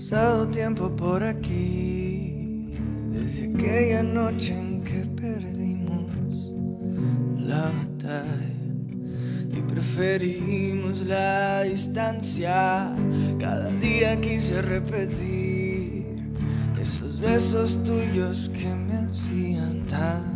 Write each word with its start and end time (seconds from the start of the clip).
pasado 0.00 0.48
tiempo 0.48 0.88
por 0.96 1.22
aquí, 1.22 2.74
desde 3.10 3.52
aquella 3.52 4.02
noche 4.02 4.58
en 4.58 4.82
que 4.82 5.04
perdimos 5.14 6.10
la 7.38 7.70
batalla 7.70 8.50
y 9.52 9.60
preferimos 9.60 11.02
la 11.02 11.64
distancia. 11.64 12.96
Cada 13.38 13.68
día 13.72 14.18
quise 14.20 14.62
repetir 14.62 16.06
esos 16.80 17.20
besos 17.20 17.84
tuyos 17.84 18.50
que 18.54 18.74
me 18.74 18.94
hacían 18.94 19.86
tanta 19.86 20.29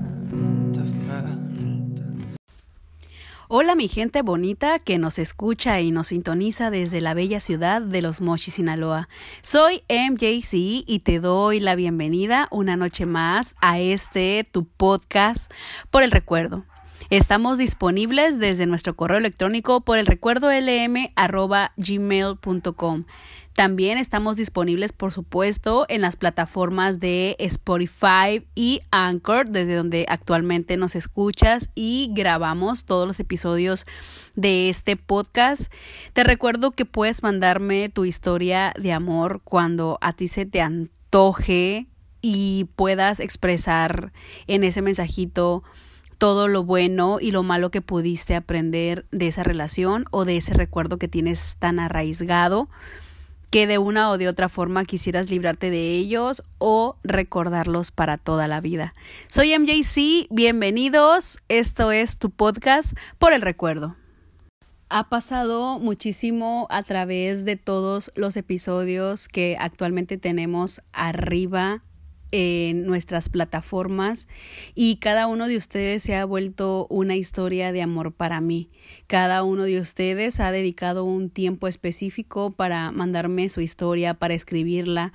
Hola 3.46 3.74
mi 3.74 3.88
gente 3.88 4.22
bonita 4.22 4.78
que 4.78 4.96
nos 4.96 5.18
escucha 5.18 5.78
y 5.82 5.90
nos 5.90 6.06
sintoniza 6.06 6.70
desde 6.70 7.02
la 7.02 7.12
bella 7.12 7.40
ciudad 7.40 7.82
de 7.82 8.00
Los 8.00 8.22
Mochis, 8.22 8.54
Sinaloa. 8.54 9.10
Soy 9.42 9.82
MJC 9.90 10.82
y 10.86 11.02
te 11.04 11.20
doy 11.20 11.60
la 11.60 11.74
bienvenida 11.74 12.48
una 12.50 12.78
noche 12.78 13.04
más 13.04 13.54
a 13.60 13.78
este 13.78 14.48
tu 14.50 14.64
podcast 14.64 15.52
por 15.90 16.02
el 16.02 16.10
recuerdo. 16.10 16.64
Estamos 17.10 17.58
disponibles 17.58 18.38
desde 18.38 18.64
nuestro 18.64 18.96
correo 18.96 19.18
electrónico 19.18 19.82
por 19.82 19.98
el 19.98 20.06
recuerdo 20.06 20.50
lm@gmail.com. 20.50 23.04
También 23.54 23.98
estamos 23.98 24.36
disponibles, 24.36 24.92
por 24.92 25.12
supuesto, 25.12 25.86
en 25.88 26.00
las 26.00 26.16
plataformas 26.16 26.98
de 26.98 27.36
Spotify 27.38 28.44
y 28.56 28.80
Anchor, 28.90 29.48
desde 29.48 29.76
donde 29.76 30.06
actualmente 30.08 30.76
nos 30.76 30.96
escuchas 30.96 31.70
y 31.76 32.10
grabamos 32.12 32.84
todos 32.84 33.06
los 33.06 33.20
episodios 33.20 33.86
de 34.34 34.68
este 34.68 34.96
podcast. 34.96 35.72
Te 36.14 36.24
recuerdo 36.24 36.72
que 36.72 36.84
puedes 36.84 37.22
mandarme 37.22 37.88
tu 37.90 38.04
historia 38.04 38.74
de 38.76 38.92
amor 38.92 39.40
cuando 39.44 39.98
a 40.00 40.14
ti 40.14 40.26
se 40.26 40.46
te 40.46 40.60
antoje 40.60 41.86
y 42.22 42.64
puedas 42.74 43.20
expresar 43.20 44.12
en 44.48 44.64
ese 44.64 44.82
mensajito 44.82 45.62
todo 46.18 46.48
lo 46.48 46.64
bueno 46.64 47.18
y 47.20 47.30
lo 47.30 47.44
malo 47.44 47.70
que 47.70 47.82
pudiste 47.82 48.34
aprender 48.34 49.06
de 49.12 49.28
esa 49.28 49.44
relación 49.44 50.06
o 50.10 50.24
de 50.24 50.38
ese 50.38 50.54
recuerdo 50.54 50.98
que 50.98 51.06
tienes 51.06 51.56
tan 51.60 51.78
arraigado 51.78 52.68
que 53.54 53.68
de 53.68 53.78
una 53.78 54.10
o 54.10 54.18
de 54.18 54.26
otra 54.26 54.48
forma 54.48 54.84
quisieras 54.84 55.30
librarte 55.30 55.70
de 55.70 55.90
ellos 55.90 56.42
o 56.58 56.96
recordarlos 57.04 57.92
para 57.92 58.18
toda 58.18 58.48
la 58.48 58.60
vida. 58.60 58.94
Soy 59.28 59.56
MJC, 59.56 60.26
bienvenidos, 60.28 61.38
esto 61.48 61.92
es 61.92 62.18
tu 62.18 62.30
podcast 62.30 62.98
por 63.16 63.32
el 63.32 63.42
recuerdo. 63.42 63.94
Ha 64.88 65.08
pasado 65.08 65.78
muchísimo 65.78 66.66
a 66.68 66.82
través 66.82 67.44
de 67.44 67.54
todos 67.54 68.10
los 68.16 68.36
episodios 68.36 69.28
que 69.28 69.56
actualmente 69.60 70.18
tenemos 70.18 70.82
arriba 70.92 71.84
en 72.32 72.86
nuestras 72.86 73.28
plataformas 73.28 74.28
y 74.74 74.96
cada 74.96 75.26
uno 75.26 75.48
de 75.48 75.56
ustedes 75.56 76.02
se 76.02 76.16
ha 76.16 76.24
vuelto 76.24 76.86
una 76.90 77.16
historia 77.16 77.72
de 77.72 77.82
amor 77.82 78.12
para 78.12 78.40
mí. 78.40 78.70
Cada 79.06 79.42
uno 79.44 79.64
de 79.64 79.80
ustedes 79.80 80.40
ha 80.40 80.50
dedicado 80.50 81.04
un 81.04 81.30
tiempo 81.30 81.68
específico 81.68 82.50
para 82.50 82.90
mandarme 82.90 83.48
su 83.48 83.60
historia, 83.60 84.14
para 84.14 84.34
escribirla, 84.34 85.12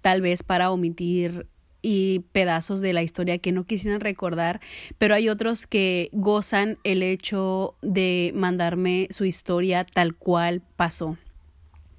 tal 0.00 0.22
vez 0.22 0.42
para 0.42 0.70
omitir 0.70 1.46
y 1.82 2.20
pedazos 2.32 2.80
de 2.80 2.94
la 2.94 3.02
historia 3.02 3.36
que 3.38 3.52
no 3.52 3.64
quisieran 3.64 4.00
recordar, 4.00 4.60
pero 4.96 5.14
hay 5.14 5.28
otros 5.28 5.66
que 5.66 6.08
gozan 6.12 6.78
el 6.82 7.02
hecho 7.02 7.76
de 7.82 8.32
mandarme 8.34 9.06
su 9.10 9.26
historia 9.26 9.84
tal 9.84 10.14
cual 10.14 10.62
pasó 10.76 11.18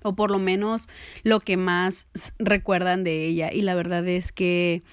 o 0.05 0.15
por 0.15 0.31
lo 0.31 0.39
menos 0.39 0.87
lo 1.23 1.39
que 1.39 1.57
más 1.57 2.07
recuerdan 2.37 3.03
de 3.03 3.25
ella. 3.25 3.51
Y 3.51 3.61
la 3.61 3.75
verdad 3.75 4.07
es 4.07 4.31
que 4.31 4.83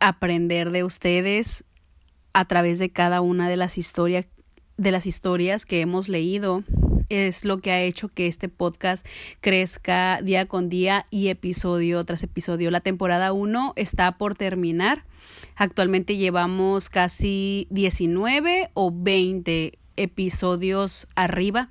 aprender 0.00 0.70
de 0.70 0.84
ustedes 0.84 1.64
a 2.32 2.44
través 2.46 2.78
de 2.78 2.90
cada 2.90 3.20
una 3.20 3.48
de 3.48 3.56
las 3.56 3.78
historias 3.78 4.26
de 4.76 4.92
las 4.92 5.06
historias 5.06 5.66
que 5.66 5.82
hemos 5.82 6.08
leído 6.08 6.64
es 7.10 7.44
lo 7.44 7.58
que 7.58 7.70
ha 7.70 7.82
hecho 7.82 8.08
que 8.08 8.26
este 8.26 8.48
podcast 8.48 9.06
crezca 9.42 10.20
día 10.22 10.46
con 10.46 10.70
día 10.70 11.04
y 11.10 11.28
episodio 11.28 12.02
tras 12.04 12.22
episodio. 12.22 12.70
La 12.70 12.80
temporada 12.80 13.32
1 13.32 13.74
está 13.76 14.16
por 14.16 14.36
terminar. 14.36 15.04
Actualmente 15.54 16.16
llevamos 16.16 16.88
casi 16.88 17.66
19 17.70 18.70
o 18.72 18.90
20 18.94 19.78
episodios 19.96 21.08
arriba. 21.14 21.68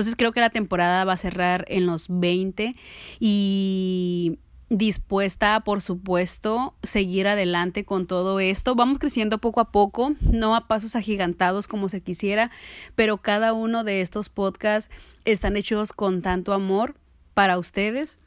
Entonces 0.00 0.16
creo 0.16 0.32
que 0.32 0.40
la 0.40 0.48
temporada 0.48 1.04
va 1.04 1.12
a 1.12 1.18
cerrar 1.18 1.66
en 1.68 1.84
los 1.84 2.06
20 2.08 2.74
y 3.18 4.38
dispuesta, 4.70 5.60
por 5.60 5.82
supuesto, 5.82 6.74
seguir 6.82 7.28
adelante 7.28 7.84
con 7.84 8.06
todo 8.06 8.40
esto. 8.40 8.74
Vamos 8.74 8.98
creciendo 8.98 9.36
poco 9.42 9.60
a 9.60 9.70
poco, 9.70 10.14
no 10.22 10.56
a 10.56 10.68
pasos 10.68 10.96
agigantados 10.96 11.68
como 11.68 11.90
se 11.90 12.00
quisiera, 12.00 12.50
pero 12.94 13.18
cada 13.18 13.52
uno 13.52 13.84
de 13.84 14.00
estos 14.00 14.30
podcasts 14.30 14.90
están 15.26 15.58
hechos 15.58 15.92
con 15.92 16.22
tanto 16.22 16.54
amor 16.54 16.94
para 17.34 17.58
ustedes 17.58 18.18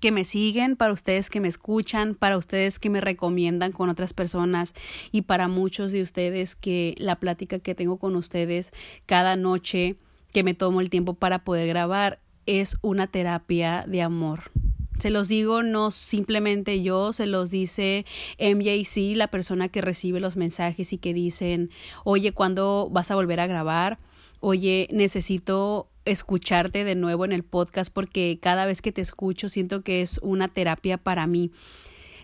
que 0.00 0.12
me 0.12 0.22
siguen, 0.22 0.76
para 0.76 0.92
ustedes 0.92 1.30
que 1.30 1.40
me 1.40 1.48
escuchan, 1.48 2.14
para 2.14 2.38
ustedes 2.38 2.78
que 2.78 2.90
me 2.90 3.00
recomiendan 3.00 3.72
con 3.72 3.88
otras 3.88 4.12
personas 4.12 4.72
y 5.10 5.22
para 5.22 5.48
muchos 5.48 5.90
de 5.90 6.02
ustedes 6.02 6.54
que 6.54 6.94
la 6.98 7.16
plática 7.16 7.58
que 7.58 7.74
tengo 7.74 7.98
con 7.98 8.14
ustedes 8.14 8.72
cada 9.04 9.34
noche 9.34 9.96
que 10.36 10.42
me 10.42 10.52
tomo 10.52 10.82
el 10.82 10.90
tiempo 10.90 11.14
para 11.14 11.44
poder 11.44 11.66
grabar 11.66 12.20
es 12.44 12.76
una 12.82 13.06
terapia 13.06 13.86
de 13.88 14.02
amor. 14.02 14.50
Se 14.98 15.08
los 15.08 15.28
digo 15.28 15.62
no 15.62 15.90
simplemente 15.90 16.82
yo, 16.82 17.14
se 17.14 17.24
los 17.24 17.50
dice 17.50 18.04
MJC, 18.38 19.16
la 19.16 19.28
persona 19.28 19.70
que 19.70 19.80
recibe 19.80 20.20
los 20.20 20.36
mensajes 20.36 20.92
y 20.92 20.98
que 20.98 21.14
dicen, 21.14 21.70
oye, 22.04 22.32
¿cuándo 22.32 22.90
vas 22.92 23.10
a 23.10 23.14
volver 23.14 23.40
a 23.40 23.46
grabar? 23.46 23.98
Oye, 24.40 24.88
necesito 24.92 25.88
escucharte 26.04 26.84
de 26.84 26.96
nuevo 26.96 27.24
en 27.24 27.32
el 27.32 27.42
podcast 27.42 27.90
porque 27.90 28.38
cada 28.38 28.66
vez 28.66 28.82
que 28.82 28.92
te 28.92 29.00
escucho 29.00 29.48
siento 29.48 29.80
que 29.80 30.02
es 30.02 30.18
una 30.18 30.48
terapia 30.48 30.98
para 30.98 31.26
mí. 31.26 31.50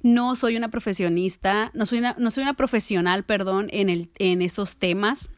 No 0.03 0.37
soy 0.37 0.59
una 0.59 0.71
profesionista, 0.71 1.71
no 1.73 1.87
soy 1.87 2.01
una, 2.01 2.15
no 2.19 2.31
soy 2.31 2.43
una 2.43 2.59
profesional, 2.59 3.25
perdón, 3.25 3.69
en, 3.73 3.89
el, 3.89 4.11
en 4.19 4.43
estos 4.43 4.77
temas. 4.77 5.31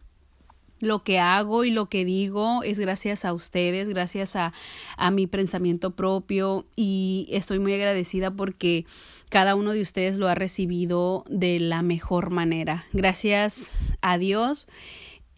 Lo 0.84 1.02
que 1.02 1.18
hago 1.18 1.64
y 1.64 1.70
lo 1.70 1.86
que 1.86 2.04
digo 2.04 2.62
es 2.62 2.78
gracias 2.78 3.24
a 3.24 3.32
ustedes, 3.32 3.88
gracias 3.88 4.36
a, 4.36 4.52
a 4.96 5.10
mi 5.10 5.26
pensamiento 5.26 5.90
propio 5.92 6.66
y 6.76 7.26
estoy 7.30 7.58
muy 7.58 7.74
agradecida 7.74 8.30
porque 8.30 8.86
cada 9.28 9.56
uno 9.56 9.72
de 9.72 9.80
ustedes 9.80 10.16
lo 10.16 10.28
ha 10.28 10.34
recibido 10.34 11.24
de 11.28 11.58
la 11.58 11.82
mejor 11.82 12.30
manera. 12.30 12.84
Gracias 12.92 13.72
a 14.00 14.18
Dios. 14.18 14.68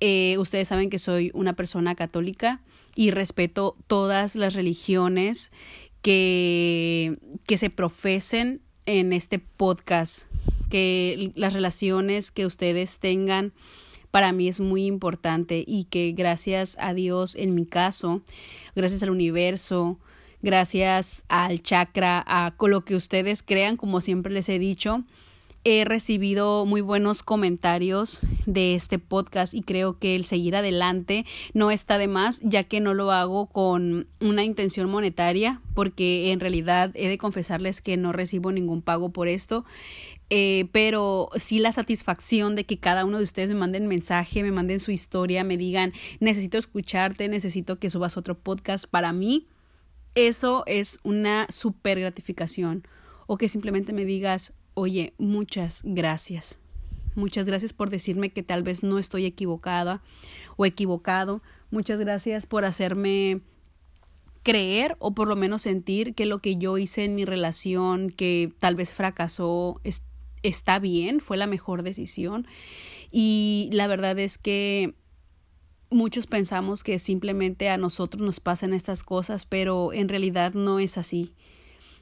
Eh, 0.00 0.36
ustedes 0.38 0.68
saben 0.68 0.90
que 0.90 0.98
soy 0.98 1.30
una 1.32 1.54
persona 1.54 1.94
católica 1.94 2.60
y 2.94 3.10
respeto 3.10 3.76
todas 3.86 4.36
las 4.36 4.54
religiones 4.54 5.52
que, 6.02 7.18
que 7.46 7.56
se 7.56 7.70
profesen 7.70 8.60
en 8.84 9.12
este 9.12 9.38
podcast, 9.38 10.26
que 10.70 11.32
las 11.34 11.52
relaciones 11.52 12.30
que 12.30 12.46
ustedes 12.46 12.98
tengan 12.98 13.52
para 14.16 14.32
mí 14.32 14.48
es 14.48 14.62
muy 14.62 14.86
importante 14.86 15.62
y 15.66 15.84
que 15.84 16.12
gracias 16.12 16.78
a 16.80 16.94
Dios 16.94 17.34
en 17.34 17.54
mi 17.54 17.66
caso, 17.66 18.22
gracias 18.74 19.02
al 19.02 19.10
universo, 19.10 19.98
gracias 20.40 21.22
al 21.28 21.62
chakra, 21.62 22.24
a 22.26 22.54
lo 22.58 22.82
que 22.82 22.96
ustedes 22.96 23.42
crean, 23.42 23.76
como 23.76 24.00
siempre 24.00 24.32
les 24.32 24.48
he 24.48 24.58
dicho, 24.58 25.04
he 25.64 25.84
recibido 25.84 26.64
muy 26.64 26.80
buenos 26.80 27.22
comentarios 27.22 28.20
de 28.46 28.74
este 28.74 28.98
podcast 28.98 29.52
y 29.52 29.60
creo 29.60 29.98
que 29.98 30.14
el 30.14 30.24
seguir 30.24 30.56
adelante 30.56 31.26
no 31.52 31.70
está 31.70 31.98
de 31.98 32.08
más, 32.08 32.40
ya 32.42 32.64
que 32.64 32.80
no 32.80 32.94
lo 32.94 33.10
hago 33.10 33.46
con 33.48 34.06
una 34.20 34.44
intención 34.44 34.88
monetaria, 34.88 35.60
porque 35.74 36.30
en 36.30 36.40
realidad 36.40 36.90
he 36.94 37.08
de 37.08 37.18
confesarles 37.18 37.82
que 37.82 37.98
no 37.98 38.12
recibo 38.12 38.50
ningún 38.50 38.80
pago 38.80 39.10
por 39.10 39.28
esto. 39.28 39.66
Eh, 40.28 40.68
pero 40.72 41.30
sí 41.36 41.60
la 41.60 41.70
satisfacción 41.70 42.56
de 42.56 42.64
que 42.64 42.78
cada 42.78 43.04
uno 43.04 43.18
de 43.18 43.24
ustedes 43.24 43.50
me 43.50 43.56
manden 43.56 43.86
mensaje, 43.86 44.42
me 44.42 44.50
manden 44.50 44.80
su 44.80 44.90
historia, 44.90 45.44
me 45.44 45.56
digan, 45.56 45.92
necesito 46.18 46.58
escucharte, 46.58 47.28
necesito 47.28 47.78
que 47.78 47.90
subas 47.90 48.16
otro 48.16 48.36
podcast 48.36 48.86
para 48.86 49.12
mí, 49.12 49.46
eso 50.16 50.64
es 50.66 50.98
una 51.04 51.46
súper 51.50 52.00
gratificación. 52.00 52.88
O 53.26 53.36
que 53.36 53.48
simplemente 53.48 53.92
me 53.92 54.04
digas, 54.04 54.54
oye, 54.74 55.12
muchas 55.18 55.82
gracias. 55.84 56.58
Muchas 57.14 57.46
gracias 57.46 57.72
por 57.72 57.90
decirme 57.90 58.30
que 58.30 58.42
tal 58.42 58.62
vez 58.62 58.82
no 58.82 58.98
estoy 58.98 59.26
equivocada 59.26 60.02
o 60.56 60.64
equivocado. 60.66 61.42
Muchas 61.70 61.98
gracias 61.98 62.46
por 62.46 62.64
hacerme 62.64 63.42
creer 64.42 64.96
o 65.00 65.14
por 65.14 65.28
lo 65.28 65.36
menos 65.36 65.62
sentir 65.62 66.14
que 66.14 66.24
lo 66.24 66.38
que 66.38 66.56
yo 66.56 66.78
hice 66.78 67.04
en 67.04 67.14
mi 67.14 67.24
relación, 67.24 68.10
que 68.10 68.52
tal 68.58 68.74
vez 68.74 68.92
fracasó, 68.92 69.80
está 70.42 70.78
bien, 70.78 71.20
fue 71.20 71.36
la 71.36 71.46
mejor 71.46 71.82
decisión. 71.82 72.46
Y 73.10 73.68
la 73.72 73.86
verdad 73.86 74.18
es 74.18 74.38
que 74.38 74.94
muchos 75.90 76.26
pensamos 76.26 76.82
que 76.82 76.98
simplemente 76.98 77.68
a 77.68 77.76
nosotros 77.76 78.22
nos 78.22 78.40
pasan 78.40 78.74
estas 78.74 79.02
cosas, 79.02 79.46
pero 79.46 79.92
en 79.92 80.08
realidad 80.08 80.54
no 80.54 80.78
es 80.78 80.98
así. 80.98 81.32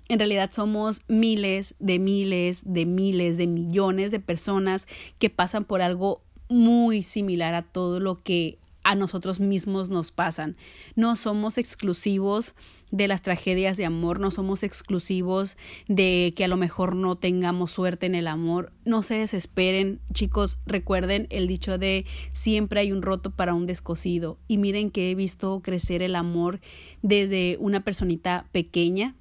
En 0.08 0.18
realidad 0.18 0.50
somos 0.52 1.02
miles 1.08 1.74
de 1.78 1.98
miles 1.98 2.62
de 2.66 2.84
miles 2.84 3.38
de 3.38 3.46
millones 3.46 4.10
de 4.10 4.20
personas 4.20 4.86
que 5.18 5.30
pasan 5.30 5.64
por 5.64 5.80
algo 5.80 6.22
muy 6.48 7.02
similar 7.02 7.54
a 7.54 7.62
todo 7.62 8.00
lo 8.00 8.22
que 8.22 8.58
a 8.84 8.94
nosotros 8.94 9.40
mismos 9.40 9.88
nos 9.88 10.12
pasan. 10.12 10.56
No 10.94 11.16
somos 11.16 11.58
exclusivos 11.58 12.54
de 12.90 13.08
las 13.08 13.22
tragedias 13.22 13.76
de 13.76 13.86
amor, 13.86 14.20
no 14.20 14.30
somos 14.30 14.62
exclusivos 14.62 15.56
de 15.88 16.32
que 16.36 16.44
a 16.44 16.48
lo 16.48 16.56
mejor 16.56 16.94
no 16.94 17.16
tengamos 17.16 17.72
suerte 17.72 18.06
en 18.06 18.14
el 18.14 18.28
amor. 18.28 18.72
No 18.84 19.02
se 19.02 19.14
desesperen, 19.14 20.00
chicos, 20.12 20.60
recuerden 20.66 21.26
el 21.30 21.48
dicho 21.48 21.76
de 21.78 22.04
siempre 22.32 22.80
hay 22.80 22.92
un 22.92 23.02
roto 23.02 23.32
para 23.32 23.54
un 23.54 23.66
descosido. 23.66 24.38
Y 24.46 24.58
miren 24.58 24.90
que 24.90 25.10
he 25.10 25.14
visto 25.14 25.60
crecer 25.60 26.02
el 26.02 26.14
amor 26.14 26.60
desde 27.02 27.56
una 27.58 27.82
personita 27.82 28.46
pequeña 28.52 29.16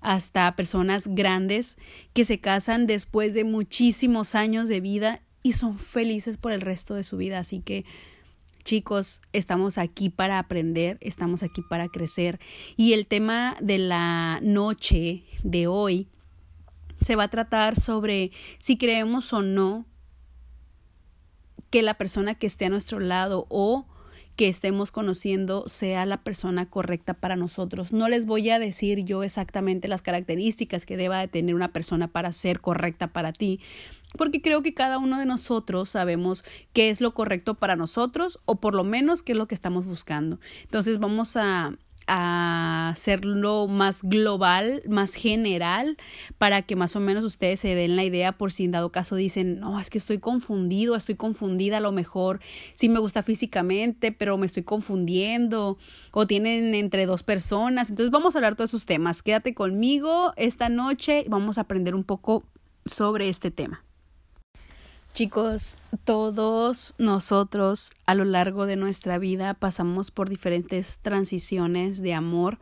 hasta 0.00 0.56
personas 0.56 1.08
grandes 1.14 1.78
que 2.12 2.24
se 2.24 2.40
casan 2.40 2.86
después 2.86 3.34
de 3.34 3.44
muchísimos 3.44 4.34
años 4.34 4.68
de 4.68 4.80
vida 4.80 5.22
y 5.42 5.52
son 5.52 5.78
felices 5.78 6.36
por 6.36 6.52
el 6.52 6.60
resto 6.60 6.94
de 6.94 7.04
su 7.04 7.16
vida. 7.16 7.38
Así 7.38 7.60
que 7.60 7.84
chicos, 8.64 9.22
estamos 9.32 9.78
aquí 9.78 10.10
para 10.10 10.38
aprender, 10.38 10.98
estamos 11.00 11.42
aquí 11.42 11.62
para 11.62 11.88
crecer. 11.88 12.40
Y 12.76 12.92
el 12.92 13.06
tema 13.06 13.56
de 13.60 13.78
la 13.78 14.40
noche 14.42 15.24
de 15.42 15.66
hoy 15.66 16.08
se 17.00 17.16
va 17.16 17.24
a 17.24 17.28
tratar 17.28 17.78
sobre 17.78 18.30
si 18.58 18.76
creemos 18.78 19.32
o 19.32 19.42
no 19.42 19.86
que 21.70 21.82
la 21.82 21.94
persona 21.94 22.34
que 22.34 22.46
esté 22.46 22.66
a 22.66 22.70
nuestro 22.70 23.00
lado 23.00 23.46
o 23.48 23.86
que 24.36 24.48
estemos 24.48 24.92
conociendo 24.92 25.64
sea 25.68 26.06
la 26.06 26.22
persona 26.22 26.68
correcta 26.68 27.14
para 27.14 27.36
nosotros. 27.36 27.92
No 27.92 28.08
les 28.08 28.24
voy 28.24 28.48
a 28.50 28.58
decir 28.58 29.04
yo 29.04 29.22
exactamente 29.22 29.88
las 29.88 30.02
características 30.02 30.86
que 30.86 30.96
deba 30.96 31.20
de 31.20 31.28
tener 31.28 31.54
una 31.54 31.72
persona 31.72 32.08
para 32.08 32.32
ser 32.32 32.60
correcta 32.60 33.08
para 33.08 33.32
ti, 33.32 33.60
porque 34.16 34.42
creo 34.42 34.62
que 34.62 34.74
cada 34.74 34.98
uno 34.98 35.18
de 35.18 35.26
nosotros 35.26 35.90
sabemos 35.90 36.44
qué 36.72 36.90
es 36.90 37.00
lo 37.00 37.14
correcto 37.14 37.54
para 37.54 37.76
nosotros 37.76 38.40
o 38.44 38.60
por 38.60 38.74
lo 38.74 38.84
menos 38.84 39.22
qué 39.22 39.32
es 39.32 39.38
lo 39.38 39.48
que 39.48 39.54
estamos 39.54 39.86
buscando. 39.86 40.38
Entonces 40.64 40.98
vamos 40.98 41.36
a 41.36 41.76
a 42.06 42.88
hacerlo 42.90 43.66
más 43.68 44.02
global, 44.02 44.82
más 44.88 45.14
general, 45.14 45.96
para 46.38 46.62
que 46.62 46.76
más 46.76 46.96
o 46.96 47.00
menos 47.00 47.24
ustedes 47.24 47.60
se 47.60 47.74
den 47.74 47.96
la 47.96 48.04
idea 48.04 48.32
por 48.32 48.52
si 48.52 48.64
en 48.64 48.72
dado 48.72 48.90
caso 48.90 49.16
dicen, 49.16 49.60
no, 49.60 49.78
es 49.80 49.90
que 49.90 49.98
estoy 49.98 50.18
confundido, 50.18 50.96
estoy 50.96 51.14
confundida 51.14 51.78
a 51.78 51.80
lo 51.80 51.92
mejor, 51.92 52.40
sí 52.74 52.88
me 52.88 52.98
gusta 52.98 53.22
físicamente, 53.22 54.12
pero 54.12 54.38
me 54.38 54.46
estoy 54.46 54.62
confundiendo, 54.62 55.78
o 56.12 56.26
tienen 56.26 56.74
entre 56.74 57.06
dos 57.06 57.22
personas. 57.22 57.90
Entonces 57.90 58.10
vamos 58.10 58.34
a 58.34 58.38
hablar 58.38 58.56
todos 58.56 58.70
esos 58.70 58.86
temas. 58.86 59.22
Quédate 59.22 59.54
conmigo 59.54 60.32
esta 60.36 60.68
noche, 60.68 61.24
vamos 61.28 61.58
a 61.58 61.62
aprender 61.62 61.94
un 61.94 62.04
poco 62.04 62.44
sobre 62.84 63.28
este 63.28 63.50
tema. 63.50 63.84
Chicos, 65.14 65.76
todos 66.04 66.94
nosotros 66.96 67.92
a 68.06 68.14
lo 68.14 68.24
largo 68.24 68.64
de 68.64 68.76
nuestra 68.76 69.18
vida 69.18 69.52
pasamos 69.52 70.10
por 70.10 70.30
diferentes 70.30 71.00
transiciones 71.02 72.00
de 72.00 72.14
amor 72.14 72.58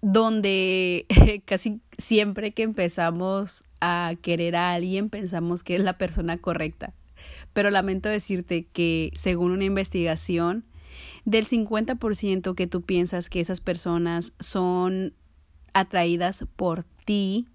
donde 0.00 1.06
casi 1.46 1.80
siempre 1.96 2.52
que 2.52 2.62
empezamos 2.62 3.64
a 3.80 4.14
querer 4.22 4.54
a 4.54 4.72
alguien 4.72 5.10
pensamos 5.10 5.64
que 5.64 5.74
es 5.74 5.82
la 5.82 5.98
persona 5.98 6.38
correcta. 6.38 6.94
Pero 7.52 7.70
lamento 7.70 8.08
decirte 8.08 8.66
que 8.72 9.10
según 9.14 9.50
una 9.50 9.64
investigación, 9.64 10.64
del 11.24 11.46
50% 11.46 12.54
que 12.54 12.66
tú 12.68 12.82
piensas 12.82 13.28
que 13.28 13.40
esas 13.40 13.60
personas 13.60 14.32
son 14.38 15.12
atraídas 15.72 16.44
por 16.56 16.84
ti, 16.84 17.46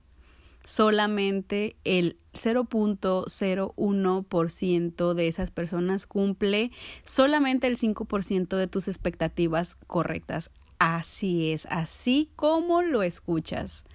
solamente 0.65 1.75
el 1.83 2.17
0.01% 2.33 5.13
de 5.13 5.27
esas 5.27 5.51
personas 5.51 6.07
cumple 6.07 6.71
solamente 7.03 7.67
el 7.67 7.77
5% 7.77 8.57
de 8.57 8.65
tus 8.67 8.87
expectativas 8.87 9.75
correctas. 9.87 10.49
Así 10.79 11.51
es, 11.51 11.67
así 11.69 12.31
como 12.35 12.81
lo 12.81 13.03
escuchas. 13.03 13.85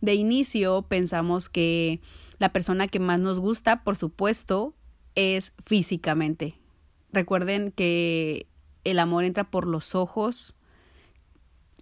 De 0.00 0.14
inicio 0.14 0.82
pensamos 0.82 1.48
que 1.48 2.00
la 2.38 2.52
persona 2.52 2.86
que 2.88 3.00
más 3.00 3.20
nos 3.20 3.38
gusta, 3.38 3.84
por 3.84 3.96
supuesto, 3.96 4.74
es 5.14 5.54
físicamente. 5.64 6.58
Recuerden 7.12 7.72
que 7.72 8.46
el 8.84 8.98
amor 8.98 9.24
entra 9.24 9.50
por 9.50 9.66
los 9.66 9.94
ojos 9.94 10.54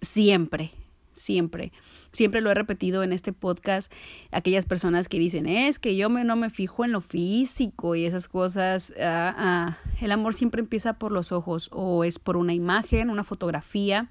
siempre, 0.01 0.71
siempre. 1.17 1.71
Siempre 2.11 2.41
lo 2.41 2.49
he 2.51 2.53
repetido 2.53 3.03
en 3.03 3.13
este 3.13 3.33
podcast, 3.33 3.91
aquellas 4.31 4.65
personas 4.65 5.09
que 5.09 5.19
dicen, 5.19 5.47
es 5.47 5.79
que 5.79 5.95
yo 5.95 6.09
me, 6.09 6.23
no 6.23 6.35
me 6.35 6.49
fijo 6.49 6.85
en 6.85 6.91
lo 6.91 7.01
físico 7.01 7.95
y 7.95 8.05
esas 8.05 8.27
cosas, 8.27 8.93
ah, 8.99 9.35
ah, 9.37 9.77
el 10.01 10.11
amor 10.11 10.33
siempre 10.33 10.61
empieza 10.61 10.93
por 10.93 11.11
los 11.11 11.31
ojos 11.31 11.69
o 11.71 12.03
es 12.03 12.19
por 12.19 12.37
una 12.37 12.53
imagen, 12.53 13.09
una 13.09 13.23
fotografía 13.23 14.09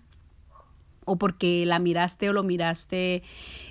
o 1.06 1.16
porque 1.16 1.64
la 1.64 1.78
miraste 1.78 2.28
o 2.28 2.34
lo 2.34 2.42
miraste 2.42 3.22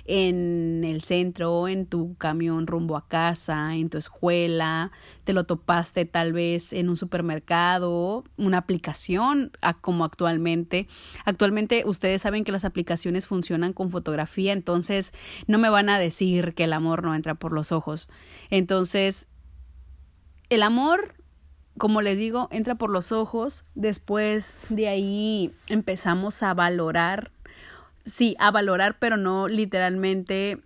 en 0.06 0.82
el 0.84 1.02
centro, 1.02 1.68
en 1.68 1.86
tu 1.86 2.16
camión 2.16 2.66
rumbo 2.66 2.96
a 2.96 3.06
casa, 3.06 3.74
en 3.74 3.90
tu 3.90 3.98
escuela, 3.98 4.90
te 5.24 5.32
lo 5.32 5.44
topaste 5.44 6.04
tal 6.06 6.32
vez 6.32 6.72
en 6.72 6.88
un 6.88 6.96
supermercado, 6.96 8.24
una 8.36 8.58
aplicación 8.58 9.52
como 9.80 10.04
actualmente. 10.04 10.88
Actualmente 11.24 11.84
ustedes 11.86 12.22
saben 12.22 12.42
que 12.44 12.52
las 12.52 12.64
aplicaciones 12.64 13.26
funcionan 13.26 13.72
con 13.72 13.90
fotografía, 13.90 14.52
entonces 14.52 15.12
no 15.46 15.58
me 15.58 15.68
van 15.68 15.88
a 15.88 15.98
decir 15.98 16.54
que 16.54 16.64
el 16.64 16.72
amor 16.72 17.04
no 17.04 17.14
entra 17.14 17.34
por 17.34 17.52
los 17.52 17.70
ojos. 17.70 18.08
Entonces, 18.50 19.28
el 20.48 20.62
amor 20.62 21.15
como 21.78 22.00
les 22.02 22.16
digo, 22.16 22.48
entra 22.50 22.74
por 22.74 22.90
los 22.90 23.12
ojos, 23.12 23.64
después 23.74 24.60
de 24.68 24.88
ahí 24.88 25.52
empezamos 25.68 26.42
a 26.42 26.54
valorar, 26.54 27.30
sí, 28.04 28.36
a 28.38 28.50
valorar, 28.50 28.96
pero 28.98 29.16
no 29.16 29.48
literalmente 29.48 30.58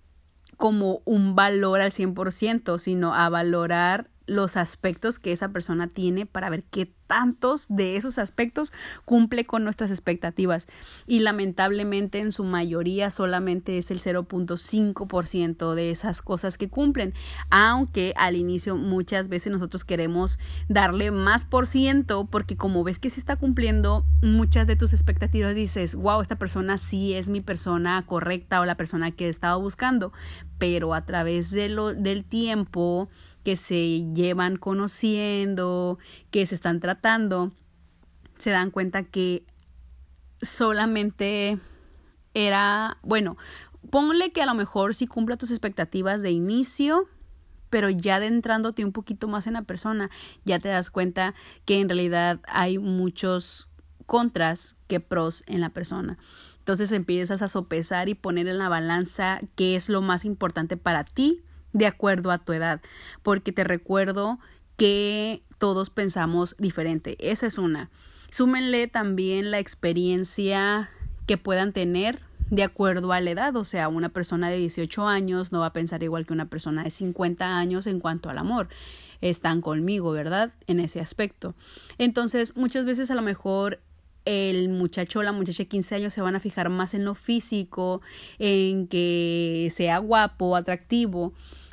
como 0.57 1.01
un 1.05 1.35
valor 1.35 1.81
al 1.81 1.91
100%, 1.91 2.79
sino 2.79 3.15
a 3.15 3.29
valorar 3.29 4.09
los 4.31 4.57
aspectos 4.57 5.19
que 5.19 5.33
esa 5.33 5.49
persona 5.49 5.89
tiene 5.89 6.25
para 6.25 6.51
ver 6.51 6.63
qué 6.63 6.87
tantos 7.09 7.67
de 7.69 7.97
esos 7.97 8.19
aspectos 8.19 8.73
cumple 9.05 9.45
con 9.45 9.65
nuestras 9.65 9.91
expectativas. 9.91 10.69
Y 11.09 11.19
lamentablemente 11.19 12.21
en 12.21 12.31
su 12.31 12.45
mayoría 12.45 13.11
solamente 13.11 13.77
es 13.77 13.91
el 13.91 13.99
0.5% 13.99 15.75
de 15.75 15.91
esas 15.91 16.23
cosas 16.23 16.57
que 16.59 16.69
cumplen, 16.69 17.13
aunque 17.51 18.15
al 18.17 18.37
inicio 18.37 18.77
muchas 18.77 19.29
veces 19.29 19.51
nosotros 19.51 19.85
queremos 19.85 20.39
darle 20.69 21.11
más 21.11 21.45
por 21.45 21.67
ciento 21.67 22.27
porque 22.27 22.57
como 22.57 22.85
ves 22.85 23.01
que 23.01 23.11
se 23.11 23.19
está 23.19 23.35
cumpliendo 23.35 24.05
muchas 24.23 24.69
de 24.69 24.77
tus 24.77 24.93
expectativas 24.93 25.57
dices, 25.57 25.97
wow, 25.97 26.21
esta 26.21 26.37
persona 26.37 26.79
sí 26.79 27.15
es 27.15 27.29
mi 27.29 27.41
persona 27.41 28.07
correcta 28.07 28.61
o 28.61 28.65
la 28.65 28.77
persona 28.77 29.11
que 29.11 29.27
he 29.27 29.29
estado 29.29 29.61
buscando, 29.61 30.13
pero 30.59 30.95
a 30.95 31.05
través 31.05 31.51
de 31.51 31.69
lo, 31.69 31.93
del 31.93 32.23
tiempo 32.23 33.09
que 33.45 33.57
se 33.57 34.13
llevan 34.13 34.57
conociendo, 34.57 35.99
que 36.31 36.47
se 36.47 36.55
están 36.55 36.81
tratando, 36.81 37.53
se 38.39 38.51
dan 38.51 38.71
cuenta 38.71 39.05
que 39.05 39.45
solamente 40.43 41.59
era, 42.35 42.99
bueno, 43.03 43.37
ponle 43.91 44.33
que 44.33 44.43
a 44.43 44.47
lo 44.47 44.55
mejor 44.55 44.95
sí 44.95 45.07
cumpla 45.07 45.37
tus 45.37 45.51
expectativas 45.51 46.23
de 46.23 46.31
inicio, 46.31 47.09
pero 47.71 47.89
ya 47.89 48.17
adentrándote 48.17 48.85
un 48.85 48.93
poquito 48.93 49.29
más 49.29 49.47
en 49.47 49.55
la 49.55 49.63
persona, 49.63 50.11
ya 50.45 50.59
te 50.59 50.69
das 50.69 50.91
cuenta 50.91 51.35
que 51.65 51.81
en 51.81 51.89
realidad 51.89 52.41
hay 52.49 52.79
muchos 52.79 53.69
contras 54.07 54.77
que 54.89 55.01
pros 55.01 55.45
en 55.47 55.61
la 55.61 55.71
persona. 55.71 56.19
Entonces 56.59 56.93
empiezas 56.93 57.43
a 57.43 57.49
sopesar 57.49 58.09
y 58.09 58.15
poner 58.15 58.49
en 58.49 58.59
la 58.59 58.69
balanza 58.69 59.41
qué 59.55 59.77
es 59.77 59.89
lo 59.89 60.03
más 60.03 60.25
importante 60.25 60.77
para 60.77 61.05
ti 61.05 61.43
de 61.73 61.87
acuerdo 61.87 62.31
a 62.31 62.39
tu 62.39 62.53
edad, 62.53 62.81
porque 63.23 63.53
te 63.53 63.65
recuerdo 63.65 64.39
que 64.77 65.43
todos 65.59 65.91
pensamos 65.91 66.57
diferente. 66.59 67.17
Esa 67.21 67.47
es 67.47 67.59
una. 67.59 67.91
Súmenle 68.31 68.87
también 68.87 69.51
la 69.51 69.59
experiencia 69.59 70.91
que 71.27 71.37
puedan 71.37 71.73
tener 71.73 72.21
de 72.51 72.65
acuerdo 72.65 73.13
a 73.13 73.21
la 73.21 73.31
edad, 73.31 73.55
o 73.57 73.65
sea, 73.65 73.89
una 73.89 74.09
persona 74.09 74.51
de 74.51 74.57
18 74.57 75.07
años 75.07 75.53
no 75.53 75.61
va 75.61 75.67
a 75.67 75.73
pensar 75.73 76.03
igual 76.03 76.27
que 76.27 76.33
una 76.33 76.49
persona 76.49 76.83
de 76.83 76.91
50 76.91 77.59
años 77.59 77.87
en 77.87 78.01
cuanto 78.01 78.29
al 78.29 78.39
amor. 78.39 78.69
Están 79.21 79.61
conmigo, 79.61 80.11
¿verdad? 80.13 80.53
En 80.67 80.81
ese 80.81 81.01
aspecto. 81.01 81.55
Entonces, 81.99 82.57
muchas 82.57 82.85
veces 82.85 83.11
a 83.11 83.15
lo 83.15 83.23
mejor 83.23 83.81
el 84.25 84.69
muchacho 84.69 85.21
o 85.21 85.23
la 85.23 85.33
muchacha 85.33 85.63
de 85.65 85.69
15 85.69 85.95
años 85.97 86.13
se 86.15 86.21
van 86.21 86.37
a 86.37 86.41
fijar 86.41 86.69
más 86.69 86.95
en 86.95 87.05
lo 87.05 87.15
físico, 87.15 88.03
en 88.39 88.87
que 88.87 89.69
sea 89.71 89.99
guapo, 89.99 90.57
atractivo, 90.57 91.33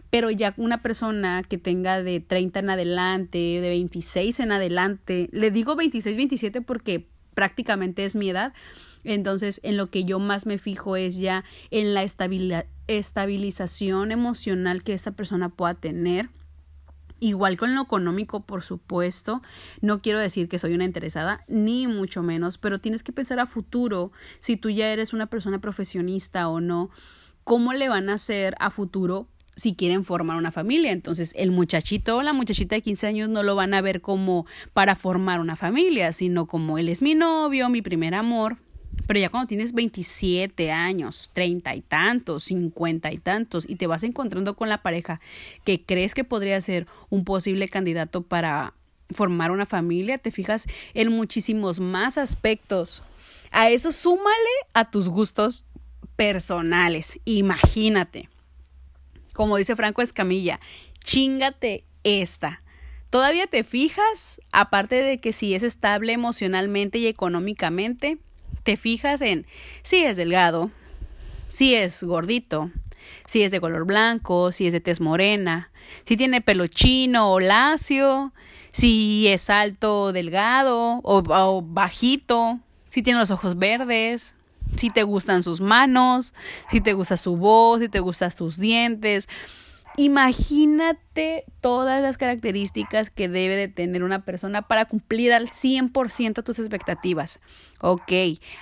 pero 0.09 0.31
ya 0.31 0.53
una 0.57 0.81
persona 0.81 1.43
que 1.43 1.57
tenga 1.57 2.01
de 2.01 2.19
30 2.19 2.59
en 2.59 2.69
adelante, 2.69 3.37
de 3.37 3.69
26 3.69 4.39
en 4.39 4.51
adelante, 4.51 5.29
le 5.31 5.51
digo 5.51 5.75
26, 5.75 6.15
27 6.15 6.61
porque 6.61 7.07
prácticamente 7.33 8.05
es 8.05 8.15
mi 8.15 8.29
edad, 8.29 8.53
entonces 9.03 9.59
en 9.63 9.77
lo 9.77 9.91
que 9.91 10.05
yo 10.05 10.19
más 10.19 10.45
me 10.45 10.57
fijo 10.57 10.95
es 10.95 11.17
ya 11.17 11.43
en 11.71 11.93
la 11.93 12.03
estabilización 12.87 14.11
emocional 14.11 14.83
que 14.83 14.93
esta 14.93 15.11
persona 15.11 15.49
pueda 15.49 15.75
tener. 15.75 16.29
Igual 17.19 17.57
con 17.57 17.73
lo 17.73 17.81
económico, 17.81 18.45
por 18.45 18.63
supuesto. 18.63 19.41
No 19.81 20.01
quiero 20.01 20.19
decir 20.19 20.47
que 20.47 20.59
soy 20.59 20.73
una 20.73 20.83
interesada, 20.83 21.43
ni 21.47 21.87
mucho 21.87 22.21
menos, 22.23 22.57
pero 22.57 22.79
tienes 22.79 23.03
que 23.03 23.11
pensar 23.11 23.39
a 23.39 23.47
futuro 23.47 24.11
si 24.39 24.57
tú 24.57 24.69
ya 24.69 24.89
eres 24.89 25.13
una 25.13 25.27
persona 25.27 25.59
profesionista 25.59 26.47
o 26.47 26.61
no. 26.61 26.89
¿Cómo 27.43 27.73
le 27.73 27.89
van 27.89 28.09
a 28.09 28.15
hacer 28.15 28.55
a 28.59 28.69
futuro 28.69 29.27
si 29.57 29.75
quieren 29.75 30.05
formar 30.05 30.37
una 30.37 30.51
familia. 30.51 30.91
Entonces, 30.91 31.33
el 31.35 31.51
muchachito 31.51 32.17
o 32.17 32.21
la 32.21 32.31
muchachita 32.31 32.75
de 32.75 32.81
15 32.81 33.07
años 33.07 33.29
no 33.29 33.43
lo 33.43 33.55
van 33.55 33.73
a 33.73 33.81
ver 33.81 34.01
como 34.01 34.45
para 34.73 34.95
formar 34.95 35.41
una 35.41 35.55
familia, 35.55 36.13
sino 36.13 36.45
como 36.45 36.77
él 36.77 36.87
es 36.87 37.01
mi 37.01 37.15
novio, 37.15 37.67
mi 37.67 37.81
primer 37.81 38.13
amor. 38.13 38.57
Pero 39.05 39.19
ya 39.19 39.29
cuando 39.29 39.47
tienes 39.47 39.73
27 39.73 40.71
años, 40.71 41.29
30 41.33 41.75
y 41.75 41.81
tantos, 41.81 42.45
50 42.45 43.11
y 43.13 43.17
tantos, 43.17 43.69
y 43.69 43.75
te 43.75 43.87
vas 43.87 44.03
encontrando 44.03 44.55
con 44.55 44.69
la 44.69 44.81
pareja 44.81 45.21
que 45.63 45.81
crees 45.81 46.13
que 46.13 46.23
podría 46.23 46.59
ser 46.59 46.87
un 47.09 47.23
posible 47.23 47.69
candidato 47.69 48.21
para 48.21 48.73
formar 49.09 49.51
una 49.51 49.65
familia, 49.65 50.17
te 50.17 50.31
fijas 50.31 50.65
en 50.93 51.11
muchísimos 51.11 51.79
más 51.79 52.17
aspectos. 52.17 53.03
A 53.51 53.69
eso 53.69 53.91
súmale 53.91 54.33
a 54.73 54.91
tus 54.91 55.07
gustos 55.07 55.65
personales. 56.17 57.19
Imagínate 57.23 58.29
como 59.37 59.57
dice 59.57 59.75
Franco 59.75 60.01
Escamilla, 60.01 60.59
chingate 60.99 61.85
esta. 62.03 62.63
¿Todavía 63.11 63.45
te 63.45 63.63
fijas, 63.63 64.41
aparte 64.51 64.95
de 64.95 65.19
que 65.19 65.31
si 65.31 65.53
es 65.53 65.61
estable 65.61 66.11
emocionalmente 66.11 66.97
y 66.97 67.05
económicamente, 67.05 68.17
te 68.67 68.75
fijas 68.75 69.21
en 69.21 69.45
si 69.81 70.03
es 70.03 70.17
delgado, 70.17 70.71
si 71.47 71.73
es 71.73 72.03
gordito, 72.03 72.69
si 73.25 73.41
es 73.43 73.51
de 73.51 73.61
color 73.61 73.85
blanco, 73.85 74.51
si 74.51 74.67
es 74.67 74.73
de 74.73 74.81
tez 74.81 74.99
morena, 74.99 75.71
si 76.03 76.17
tiene 76.17 76.41
pelo 76.41 76.67
chino 76.67 77.31
o 77.31 77.39
lacio, 77.39 78.33
si 78.73 79.29
es 79.29 79.49
alto 79.49 80.01
o 80.01 80.11
delgado 80.11 80.99
o, 81.01 81.23
o 81.25 81.61
bajito, 81.61 82.59
si 82.89 83.01
tiene 83.01 83.19
los 83.19 83.31
ojos 83.31 83.57
verdes, 83.57 84.35
si 84.75 84.89
te 84.89 85.03
gustan 85.03 85.43
sus 85.43 85.61
manos, 85.61 86.33
si 86.69 86.81
te 86.81 86.91
gusta 86.91 87.15
su 87.15 87.37
voz, 87.37 87.79
si 87.79 87.87
te 87.87 88.01
gustan 88.01 88.31
sus 88.31 88.57
dientes. 88.57 89.29
Imagínate 89.99 91.45
todas 91.59 92.03
las 92.03 92.19
características 92.19 93.09
que 93.09 93.27
debe 93.27 93.55
de 93.55 93.67
tener 93.67 94.03
una 94.03 94.23
persona 94.23 94.61
para 94.61 94.85
cumplir 94.85 95.33
al 95.33 95.49
100% 95.49 96.43
tus 96.43 96.59
expectativas. 96.59 97.39
Ok, 97.81 98.11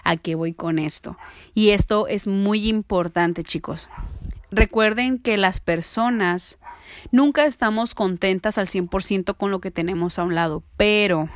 ¿a 0.06 0.16
qué 0.16 0.36
voy 0.36 0.54
con 0.54 0.80
esto? 0.80 1.18
Y 1.54 1.72
esto 1.72 2.08
es 2.08 2.28
muy 2.28 2.70
importante, 2.70 3.44
chicos. 3.44 3.90
Recuerden 4.50 5.20
que 5.20 5.36
las 5.36 5.60
personas 5.60 6.58
nunca 7.12 7.46
estamos 7.46 7.96
contentas 7.96 8.58
al 8.58 8.68
100% 8.68 9.36
con 9.36 9.52
lo 9.52 9.60
que 9.60 9.72
tenemos 9.72 10.18
a 10.18 10.24
un 10.24 10.36
lado, 10.36 10.64
pero 10.78 11.30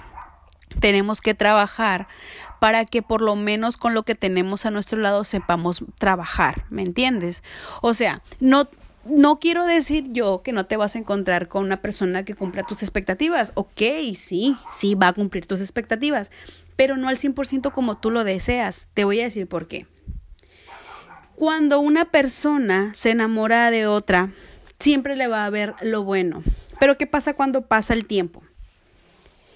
tenemos 0.79 1.19
que 1.19 1.33
trabajar 1.33 2.07
para 2.61 2.85
que 2.85 3.01
por 3.01 3.21
lo 3.21 3.35
menos 3.35 3.75
con 3.75 3.93
lo 3.93 4.03
que 4.03 4.15
tenemos 4.15 4.65
a 4.65 4.71
nuestro 4.71 4.99
lado 4.99 5.25
sepamos 5.25 5.83
trabajar, 5.97 6.65
¿me 6.69 6.83
entiendes? 6.83 7.43
O 7.81 7.93
sea, 7.93 8.21
no 8.39 8.69
no 9.05 9.39
quiero 9.39 9.65
decir 9.65 10.11
yo 10.11 10.41
que 10.43 10.51
no 10.51 10.65
te 10.65 10.77
vas 10.77 10.95
a 10.95 10.99
encontrar 10.99 11.47
con 11.47 11.63
una 11.63 11.81
persona 11.81 12.25
que 12.25 12.35
cumpla 12.35 12.63
tus 12.63 12.83
expectativas. 12.83 13.51
Ok, 13.55 13.81
sí, 14.15 14.55
sí 14.71 14.95
va 14.95 15.09
a 15.09 15.13
cumplir 15.13 15.47
tus 15.47 15.61
expectativas, 15.61 16.31
pero 16.75 16.97
no 16.97 17.07
al 17.07 17.17
100% 17.17 17.71
como 17.71 17.97
tú 17.97 18.11
lo 18.11 18.23
deseas. 18.23 18.87
Te 18.93 19.03
voy 19.03 19.21
a 19.21 19.25
decir 19.25 19.47
por 19.47 19.67
qué. 19.67 19.87
Cuando 21.35 21.79
una 21.79 22.05
persona 22.05 22.93
se 22.93 23.11
enamora 23.11 23.71
de 23.71 23.87
otra, 23.87 24.29
siempre 24.77 25.15
le 25.15 25.27
va 25.27 25.45
a 25.45 25.49
ver 25.49 25.73
lo 25.81 26.03
bueno. 26.03 26.43
Pero 26.79 26.97
¿qué 26.97 27.07
pasa 27.07 27.33
cuando 27.33 27.67
pasa 27.67 27.93
el 27.93 28.05
tiempo? 28.05 28.43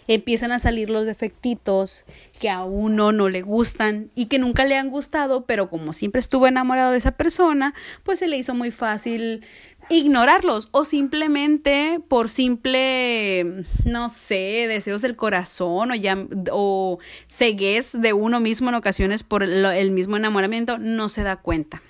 Empiezan 0.08 0.52
a 0.52 0.60
salir 0.60 0.90
los 0.90 1.06
defectitos 1.06 2.06
que 2.40 2.50
a 2.50 2.64
uno 2.64 3.12
no 3.12 3.30
le 3.30 3.42
gustan 3.42 4.12
y 4.16 4.26
que 4.26 4.40
nunca 4.40 4.66
le 4.66 4.78
han 4.78 4.90
gustado, 4.90 5.46
pero 5.46 5.70
como 5.70 5.94
siempre 5.94 6.20
estuvo 6.20 6.48
enamorado 6.48 6.92
de 6.92 6.98
esa 6.98 7.12
persona, 7.12 7.74
pues 8.04 8.20
se 8.20 8.28
le 8.28 8.38
hizo 8.38 8.54
muy 8.54 8.72
fácil 8.72 9.46
ignorarlos 9.90 10.70
o 10.72 10.86
simplemente 10.86 12.00
por 12.08 12.30
simple 12.30 13.66
no 13.86 14.10
sé 14.10 14.66
deseos 14.68 15.02
del 15.02 15.16
corazón 15.16 15.92
o 15.92 15.96
ya 15.96 16.26
o 16.52 17.00
de 17.94 18.14
uno 18.14 18.40
mismo 18.40 18.70
en 18.70 18.76
ocasiones 18.76 19.24
por 19.24 19.44
el 19.44 19.92
mismo 19.92 20.18
enamoramiento 20.18 20.78
no 20.78 21.10
se 21.10 21.24
da 21.24 21.38
cuenta. 21.38 21.82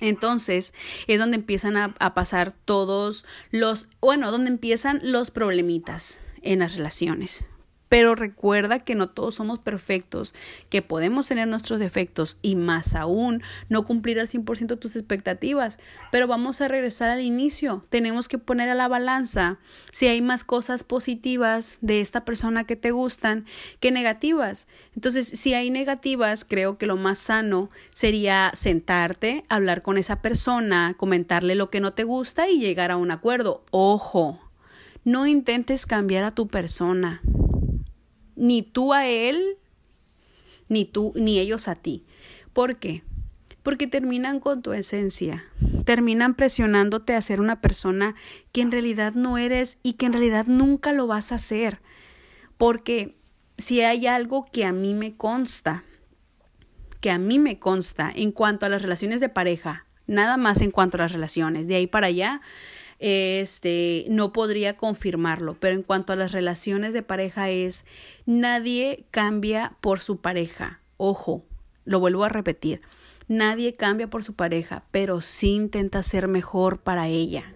Entonces 0.00 0.74
es 1.06 1.18
donde 1.18 1.36
empiezan 1.36 1.78
a, 1.78 1.94
a 1.98 2.12
pasar 2.12 2.52
todos 2.52 3.24
los 3.50 3.88
bueno 4.00 4.30
donde 4.30 4.50
empiezan 4.50 5.00
los 5.02 5.30
problemitas 5.30 6.20
en 6.52 6.60
las 6.60 6.76
relaciones. 6.76 7.44
Pero 7.88 8.16
recuerda 8.16 8.80
que 8.80 8.96
no 8.96 9.08
todos 9.08 9.36
somos 9.36 9.60
perfectos, 9.60 10.34
que 10.70 10.82
podemos 10.82 11.28
tener 11.28 11.46
nuestros 11.46 11.78
defectos 11.78 12.38
y 12.42 12.56
más 12.56 12.96
aún 12.96 13.42
no 13.68 13.84
cumplir 13.84 14.18
al 14.18 14.26
100% 14.26 14.78
tus 14.78 14.96
expectativas. 14.96 15.78
Pero 16.10 16.26
vamos 16.26 16.60
a 16.60 16.68
regresar 16.68 17.10
al 17.10 17.20
inicio. 17.20 17.84
Tenemos 17.88 18.26
que 18.26 18.38
poner 18.38 18.68
a 18.68 18.74
la 18.74 18.88
balanza 18.88 19.58
si 19.92 20.08
hay 20.08 20.20
más 20.20 20.42
cosas 20.42 20.82
positivas 20.82 21.78
de 21.80 22.00
esta 22.00 22.24
persona 22.24 22.64
que 22.64 22.74
te 22.74 22.90
gustan 22.90 23.46
que 23.78 23.92
negativas. 23.92 24.66
Entonces, 24.96 25.28
si 25.28 25.54
hay 25.54 25.70
negativas, 25.70 26.44
creo 26.44 26.78
que 26.78 26.86
lo 26.86 26.96
más 26.96 27.18
sano 27.18 27.70
sería 27.94 28.50
sentarte, 28.54 29.44
hablar 29.48 29.82
con 29.82 29.96
esa 29.96 30.22
persona, 30.22 30.94
comentarle 30.96 31.54
lo 31.54 31.70
que 31.70 31.80
no 31.80 31.92
te 31.92 32.02
gusta 32.02 32.50
y 32.50 32.58
llegar 32.58 32.90
a 32.90 32.96
un 32.96 33.12
acuerdo. 33.12 33.64
Ojo, 33.70 34.40
no 35.06 35.24
intentes 35.28 35.86
cambiar 35.86 36.24
a 36.24 36.32
tu 36.32 36.48
persona, 36.48 37.22
ni 38.34 38.62
tú 38.62 38.92
a 38.92 39.06
él, 39.06 39.40
ni 40.68 40.84
tú, 40.84 41.12
ni 41.14 41.38
ellos 41.38 41.68
a 41.68 41.76
ti. 41.76 42.04
¿Por 42.52 42.78
qué? 42.78 43.04
Porque 43.62 43.86
terminan 43.86 44.40
con 44.40 44.62
tu 44.62 44.72
esencia, 44.72 45.44
terminan 45.84 46.34
presionándote 46.34 47.14
a 47.14 47.22
ser 47.22 47.40
una 47.40 47.60
persona 47.60 48.16
que 48.50 48.62
en 48.62 48.72
realidad 48.72 49.14
no 49.14 49.38
eres 49.38 49.78
y 49.84 49.92
que 49.92 50.06
en 50.06 50.12
realidad 50.12 50.46
nunca 50.48 50.90
lo 50.90 51.06
vas 51.06 51.30
a 51.30 51.36
hacer. 51.36 51.80
Porque 52.58 53.16
si 53.56 53.82
hay 53.82 54.08
algo 54.08 54.46
que 54.52 54.64
a 54.64 54.72
mí 54.72 54.92
me 54.92 55.16
consta, 55.16 55.84
que 57.00 57.12
a 57.12 57.18
mí 57.18 57.38
me 57.38 57.60
consta 57.60 58.10
en 58.12 58.32
cuanto 58.32 58.66
a 58.66 58.68
las 58.68 58.82
relaciones 58.82 59.20
de 59.20 59.28
pareja, 59.28 59.86
nada 60.08 60.36
más 60.36 60.62
en 60.62 60.72
cuanto 60.72 60.96
a 60.96 61.02
las 61.02 61.12
relaciones, 61.12 61.68
de 61.68 61.76
ahí 61.76 61.86
para 61.86 62.08
allá, 62.08 62.40
este, 62.98 64.06
no 64.08 64.32
podría 64.32 64.76
confirmarlo, 64.76 65.56
pero 65.58 65.74
en 65.74 65.82
cuanto 65.82 66.12
a 66.12 66.16
las 66.16 66.32
relaciones 66.32 66.92
de 66.92 67.02
pareja 67.02 67.50
es, 67.50 67.84
nadie 68.24 69.06
cambia 69.10 69.76
por 69.80 70.00
su 70.00 70.20
pareja. 70.20 70.80
Ojo, 70.96 71.44
lo 71.84 72.00
vuelvo 72.00 72.24
a 72.24 72.28
repetir, 72.28 72.80
nadie 73.28 73.76
cambia 73.76 74.08
por 74.08 74.24
su 74.24 74.34
pareja, 74.34 74.84
pero 74.90 75.20
sí 75.20 75.54
intenta 75.54 76.02
ser 76.02 76.28
mejor 76.28 76.80
para 76.80 77.08
ella. 77.08 77.52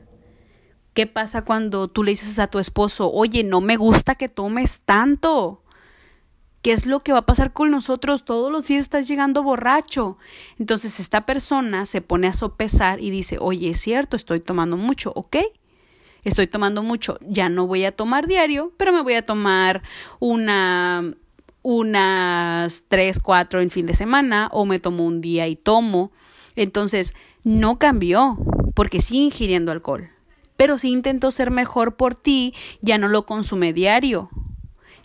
¿Qué 0.92 1.06
pasa 1.06 1.44
cuando 1.44 1.88
tú 1.88 2.02
le 2.02 2.11
dices 2.11 2.38
a 2.38 2.49
tu 2.49 2.59
esposo, 2.59 3.11
oye, 3.12 3.44
no 3.44 3.61
me 3.61 3.76
gusta 3.76 4.16
que 4.16 4.28
tomes 4.28 4.80
tanto? 4.80 5.62
¿Qué 6.62 6.72
es 6.72 6.84
lo 6.84 7.00
que 7.00 7.12
va 7.12 7.20
a 7.20 7.26
pasar 7.26 7.54
con 7.54 7.70
nosotros? 7.70 8.24
Todos 8.24 8.52
los 8.52 8.66
días 8.66 8.82
estás 8.82 9.08
llegando 9.08 9.42
borracho. 9.42 10.18
Entonces 10.58 11.00
esta 11.00 11.24
persona 11.24 11.86
se 11.86 12.02
pone 12.02 12.26
a 12.26 12.34
sopesar 12.34 13.00
y 13.00 13.10
dice, 13.10 13.38
oye, 13.40 13.70
es 13.70 13.80
cierto, 13.80 14.14
estoy 14.14 14.40
tomando 14.40 14.76
mucho, 14.76 15.10
¿ok? 15.14 15.36
Estoy 16.22 16.46
tomando 16.48 16.82
mucho, 16.82 17.18
ya 17.22 17.48
no 17.48 17.66
voy 17.66 17.86
a 17.86 17.92
tomar 17.92 18.26
diario, 18.26 18.74
pero 18.76 18.92
me 18.92 19.00
voy 19.00 19.14
a 19.14 19.24
tomar 19.24 19.82
una 20.18 21.14
unas 21.62 22.84
tres, 22.88 23.20
cuatro 23.20 23.60
en 23.60 23.70
fin 23.70 23.84
de 23.84 23.92
semana 23.92 24.48
o 24.52 24.64
me 24.64 24.78
tomo 24.78 25.04
un 25.04 25.22
día 25.22 25.46
y 25.48 25.56
tomo. 25.56 26.10
Entonces, 26.56 27.14
no 27.42 27.78
cambió 27.78 28.36
porque 28.74 29.00
sigue 29.00 29.20
ingiriendo 29.20 29.72
alcohol. 29.72 30.10
Pero 30.56 30.76
si 30.76 30.90
intentó 30.90 31.30
ser 31.30 31.50
mejor 31.50 31.96
por 31.96 32.14
ti, 32.14 32.54
ya 32.82 32.98
no 32.98 33.08
lo 33.08 33.24
consume 33.24 33.72
diario 33.72 34.30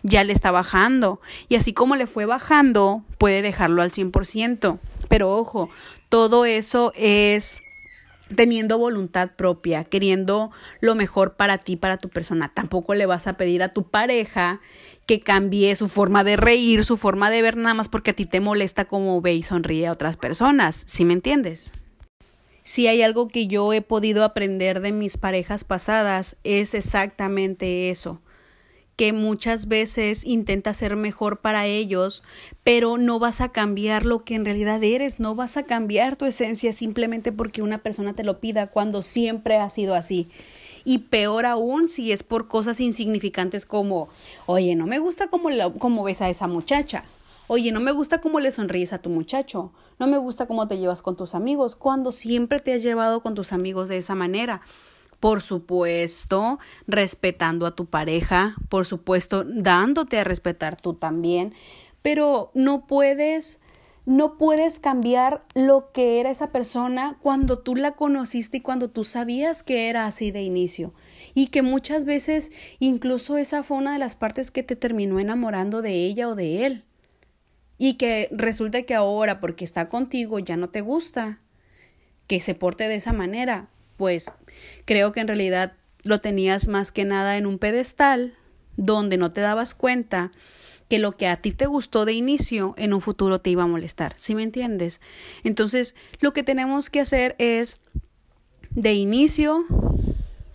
ya 0.06 0.24
le 0.24 0.32
está 0.32 0.50
bajando. 0.50 1.20
Y 1.48 1.56
así 1.56 1.72
como 1.72 1.96
le 1.96 2.06
fue 2.06 2.24
bajando, 2.24 3.02
puede 3.18 3.42
dejarlo 3.42 3.82
al 3.82 3.92
100%. 3.92 4.78
Pero 5.08 5.36
ojo, 5.36 5.68
todo 6.08 6.44
eso 6.44 6.92
es 6.96 7.62
teniendo 8.34 8.78
voluntad 8.78 9.30
propia, 9.36 9.84
queriendo 9.84 10.50
lo 10.80 10.94
mejor 10.94 11.34
para 11.34 11.58
ti, 11.58 11.76
para 11.76 11.98
tu 11.98 12.08
persona. 12.08 12.52
Tampoco 12.52 12.94
le 12.94 13.06
vas 13.06 13.26
a 13.26 13.36
pedir 13.36 13.62
a 13.62 13.68
tu 13.68 13.84
pareja 13.84 14.60
que 15.06 15.20
cambie 15.20 15.76
su 15.76 15.86
forma 15.86 16.24
de 16.24 16.36
reír, 16.36 16.84
su 16.84 16.96
forma 16.96 17.30
de 17.30 17.42
ver 17.42 17.56
nada 17.56 17.74
más 17.74 17.88
porque 17.88 18.10
a 18.10 18.14
ti 18.14 18.26
te 18.26 18.40
molesta 18.40 18.86
cómo 18.86 19.20
ve 19.20 19.34
y 19.34 19.42
sonríe 19.42 19.86
a 19.86 19.92
otras 19.92 20.16
personas. 20.16 20.82
¿Sí 20.86 21.04
me 21.04 21.12
entiendes? 21.12 21.72
si 22.62 22.88
hay 22.88 23.00
algo 23.00 23.28
que 23.28 23.46
yo 23.46 23.72
he 23.72 23.80
podido 23.80 24.24
aprender 24.24 24.80
de 24.80 24.90
mis 24.90 25.18
parejas 25.18 25.62
pasadas, 25.62 26.36
es 26.42 26.74
exactamente 26.74 27.90
eso 27.90 28.20
que 28.96 29.12
muchas 29.12 29.68
veces 29.68 30.24
intenta 30.24 30.72
ser 30.72 30.96
mejor 30.96 31.40
para 31.40 31.66
ellos, 31.66 32.22
pero 32.64 32.96
no 32.96 33.18
vas 33.18 33.42
a 33.42 33.50
cambiar 33.50 34.06
lo 34.06 34.24
que 34.24 34.34
en 34.34 34.46
realidad 34.46 34.82
eres, 34.82 35.20
no 35.20 35.34
vas 35.34 35.58
a 35.58 35.64
cambiar 35.64 36.16
tu 36.16 36.24
esencia 36.24 36.72
simplemente 36.72 37.30
porque 37.30 37.60
una 37.60 37.78
persona 37.78 38.14
te 38.14 38.24
lo 38.24 38.40
pida 38.40 38.68
cuando 38.68 39.02
siempre 39.02 39.58
ha 39.58 39.68
sido 39.68 39.94
así. 39.94 40.28
Y 40.84 40.98
peor 40.98 41.44
aún 41.44 41.88
si 41.88 42.10
es 42.10 42.22
por 42.22 42.48
cosas 42.48 42.80
insignificantes 42.80 43.66
como, 43.66 44.08
oye, 44.46 44.74
no 44.76 44.86
me 44.86 44.98
gusta 44.98 45.28
cómo, 45.28 45.50
cómo 45.78 46.04
ves 46.04 46.22
a 46.22 46.30
esa 46.30 46.46
muchacha. 46.46 47.04
Oye, 47.48 47.70
no 47.72 47.80
me 47.80 47.92
gusta 47.92 48.20
cómo 48.20 48.40
le 48.40 48.50
sonríes 48.50 48.92
a 48.92 48.98
tu 48.98 49.10
muchacho. 49.10 49.72
No 49.98 50.06
me 50.06 50.18
gusta 50.18 50.46
cómo 50.46 50.66
te 50.66 50.78
llevas 50.78 51.02
con 51.02 51.16
tus 51.16 51.34
amigos. 51.34 51.76
Cuando 51.76 52.12
siempre 52.12 52.60
te 52.60 52.72
has 52.72 52.82
llevado 52.82 53.20
con 53.20 53.34
tus 53.34 53.52
amigos 53.52 53.88
de 53.88 53.98
esa 53.98 54.14
manera. 54.14 54.62
Por 55.20 55.42
supuesto, 55.42 56.58
respetando 56.86 57.66
a 57.66 57.74
tu 57.74 57.86
pareja, 57.86 58.54
por 58.68 58.86
supuesto, 58.86 59.44
dándote 59.44 60.18
a 60.18 60.24
respetar 60.24 60.76
tú 60.76 60.94
también, 60.94 61.54
pero 62.02 62.50
no 62.54 62.86
puedes 62.86 63.60
no 64.06 64.38
puedes 64.38 64.78
cambiar 64.78 65.42
lo 65.54 65.90
que 65.90 66.20
era 66.20 66.30
esa 66.30 66.52
persona 66.52 67.18
cuando 67.22 67.58
tú 67.58 67.74
la 67.74 67.96
conociste 67.96 68.58
y 68.58 68.60
cuando 68.60 68.88
tú 68.88 69.02
sabías 69.02 69.64
que 69.64 69.88
era 69.88 70.06
así 70.06 70.30
de 70.30 70.42
inicio. 70.42 70.94
Y 71.34 71.48
que 71.48 71.62
muchas 71.62 72.04
veces 72.04 72.52
incluso 72.78 73.36
esa 73.36 73.64
fue 73.64 73.78
una 73.78 73.92
de 73.92 73.98
las 73.98 74.14
partes 74.14 74.52
que 74.52 74.62
te 74.62 74.76
terminó 74.76 75.18
enamorando 75.18 75.82
de 75.82 76.04
ella 76.04 76.28
o 76.28 76.36
de 76.36 76.66
él. 76.66 76.84
Y 77.78 77.94
que 77.94 78.28
resulta 78.30 78.84
que 78.84 78.94
ahora, 78.94 79.40
porque 79.40 79.64
está 79.64 79.88
contigo, 79.88 80.38
ya 80.38 80.56
no 80.56 80.68
te 80.70 80.82
gusta 80.82 81.40
que 82.28 82.38
se 82.38 82.54
porte 82.54 82.88
de 82.88 82.94
esa 82.94 83.12
manera. 83.12 83.68
Pues 83.96 84.32
Creo 84.84 85.12
que 85.12 85.20
en 85.20 85.28
realidad 85.28 85.74
lo 86.04 86.20
tenías 86.20 86.68
más 86.68 86.92
que 86.92 87.04
nada 87.04 87.36
en 87.36 87.46
un 87.46 87.58
pedestal 87.58 88.34
donde 88.76 89.16
no 89.16 89.32
te 89.32 89.40
dabas 89.40 89.74
cuenta 89.74 90.32
que 90.88 90.98
lo 90.98 91.16
que 91.16 91.26
a 91.26 91.36
ti 91.36 91.52
te 91.52 91.66
gustó 91.66 92.04
de 92.04 92.12
inicio 92.12 92.74
en 92.76 92.94
un 92.94 93.00
futuro 93.00 93.40
te 93.40 93.50
iba 93.50 93.64
a 93.64 93.66
molestar, 93.66 94.14
¿sí 94.16 94.34
me 94.34 94.42
entiendes? 94.42 95.00
Entonces, 95.42 95.96
lo 96.20 96.32
que 96.32 96.42
tenemos 96.42 96.90
que 96.90 97.00
hacer 97.00 97.34
es 97.38 97.80
de 98.70 98.94
inicio 98.94 99.64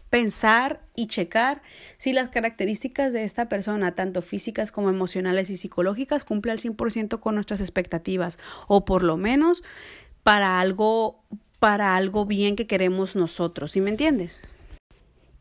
pensar 0.09 0.81
y 0.93 1.07
checar 1.07 1.61
si 1.97 2.13
las 2.13 2.29
características 2.29 3.13
de 3.13 3.23
esta 3.23 3.49
persona, 3.49 3.95
tanto 3.95 4.21
físicas 4.21 4.71
como 4.71 4.89
emocionales 4.89 5.49
y 5.49 5.57
psicológicas, 5.57 6.23
cumple 6.23 6.51
al 6.51 6.59
100% 6.59 7.19
con 7.19 7.35
nuestras 7.35 7.61
expectativas 7.61 8.37
o 8.67 8.85
por 8.85 9.03
lo 9.03 9.17
menos 9.17 9.63
para 10.23 10.59
algo 10.59 11.23
para 11.61 11.95
algo 11.95 12.25
bien 12.25 12.55
que 12.55 12.65
queremos 12.65 13.15
nosotros, 13.15 13.73
¿sí 13.73 13.81
me 13.81 13.91
entiendes? 13.91 14.41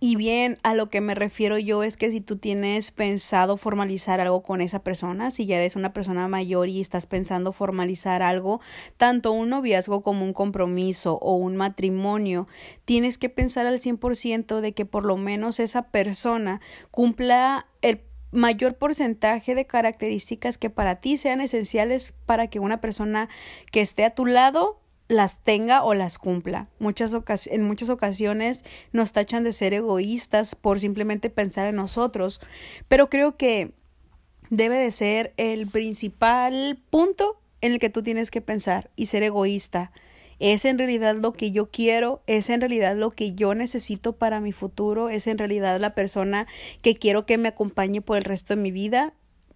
Y 0.01 0.17
bien, 0.17 0.59
a 0.63 0.75
lo 0.75 0.91
que 0.91 1.01
me 1.01 1.15
refiero 1.15 1.57
yo 1.57 1.83
es 1.83 1.97
que 1.97 2.11
si 2.11 2.21
tú 2.21 2.37
tienes 2.37 2.91
pensado 2.91 3.57
formalizar 3.57 4.21
algo 4.21 4.43
con 4.43 4.61
esa 4.61 4.83
persona, 4.83 5.31
si 5.31 5.47
ya 5.47 5.57
eres 5.57 5.77
una 5.77 5.95
persona 5.95 6.29
mayor 6.29 6.69
y 6.69 6.83
estás 6.83 7.07
pensando 7.07 7.53
formalizar 7.53 8.21
algo, 8.21 8.61
tanto 8.99 9.33
un 9.33 9.49
noviazgo 9.49 10.03
como 10.03 10.27
un 10.27 10.35
compromiso 10.35 11.19
o 11.23 11.37
un 11.37 11.57
matrimonio, 11.57 12.49
tienes 12.85 13.17
que 13.17 13.31
pensar 13.31 13.65
al 13.65 13.81
100% 13.81 14.61
de 14.61 14.75
que 14.75 14.85
por 14.85 15.07
lo 15.07 15.17
menos 15.17 15.59
esa 15.59 15.89
persona 15.89 16.61
cumpla 16.91 17.67
el 17.81 18.03
mayor 18.31 18.75
porcentaje 18.75 19.55
de 19.55 19.67
características 19.67 20.59
que 20.59 20.69
para 20.69 20.97
ti 20.97 21.17
sean 21.17 21.41
esenciales 21.41 22.15
para 22.27 22.49
que 22.49 22.61
una 22.61 22.83
persona 22.83 23.31
que 23.73 23.81
esté 23.81 24.05
a 24.05 24.15
tu 24.15 24.27
lado 24.27 24.80
las 25.11 25.43
tenga 25.43 25.83
o 25.83 25.93
las 25.93 26.19
cumpla. 26.19 26.69
Muchas 26.79 27.17
en 27.49 27.65
muchas 27.65 27.89
ocasiones 27.89 28.65
nos 28.93 29.13
tachan 29.13 29.43
de 29.43 29.53
ser 29.53 29.75
egoístas 29.75 30.55
por 30.55 30.79
simplemente 30.79 31.31
pensar 31.31 31.67
en 31.67 31.75
nosotros, 31.75 32.41
pero 32.87 33.11
creo 33.11 33.37
que 33.37 33.73
debe 34.51 34.79
de 34.79 34.93
ser 34.93 35.35
el 35.37 35.67
principal 35.67 36.81
punto 36.91 37.41
en 37.61 37.73
el 37.73 37.81
que 37.81 37.91
tú 37.91 38.05
tienes 38.05 38.31
que 38.31 38.41
pensar 38.41 38.91
y 38.95 39.07
ser 39.07 39.25
egoísta. 39.25 39.91
¿Es 40.39 40.65
en 40.65 40.79
realidad 40.79 41.17
lo 41.17 41.33
que 41.33 41.51
yo 41.51 41.73
quiero? 41.73 42.23
¿Es 42.29 42.49
en 42.49 42.61
realidad 42.61 42.95
lo 42.95 43.11
que 43.11 43.35
yo 43.35 43.57
necesito 43.57 44.13
para 44.17 44.41
mi 44.41 44.53
futuro? 44.53 45.09
¿Es 45.09 45.27
en 45.27 45.39
realidad 45.39 45.81
la 45.81 45.97
persona 45.97 46.47
que 46.83 46.95
quiero 46.95 47.27
que 47.27 47.37
me 47.37 47.49
acompañe 47.49 48.01
por 48.01 48.17
el 48.17 48.23
resto 48.23 48.55
de 48.55 48.63
mi 48.63 48.71
vida? 48.71 49.13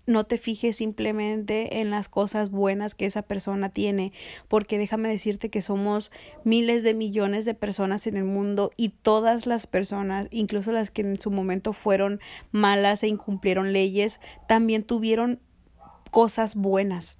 No 0.06 0.24
te 0.24 0.38
fijes 0.38 0.76
simplemente 0.76 1.80
en 1.80 1.90
las 1.90 2.08
cosas 2.08 2.50
buenas 2.50 2.94
que 2.94 3.06
esa 3.06 3.22
persona 3.22 3.68
tiene, 3.68 4.12
porque 4.48 4.78
déjame 4.78 5.08
decirte 5.08 5.50
que 5.50 5.62
somos 5.62 6.10
miles 6.44 6.82
de 6.82 6.94
millones 6.94 7.44
de 7.44 7.54
personas 7.54 8.06
en 8.06 8.16
el 8.16 8.24
mundo 8.24 8.70
y 8.76 8.90
todas 8.90 9.46
las 9.46 9.66
personas, 9.66 10.28
incluso 10.30 10.72
las 10.72 10.90
que 10.90 11.02
en 11.02 11.20
su 11.20 11.30
momento 11.30 11.72
fueron 11.72 12.20
malas 12.52 13.02
e 13.02 13.08
incumplieron 13.08 13.72
leyes, 13.72 14.20
también 14.46 14.84
tuvieron 14.84 15.40
cosas 16.10 16.54
buenas. 16.54 17.18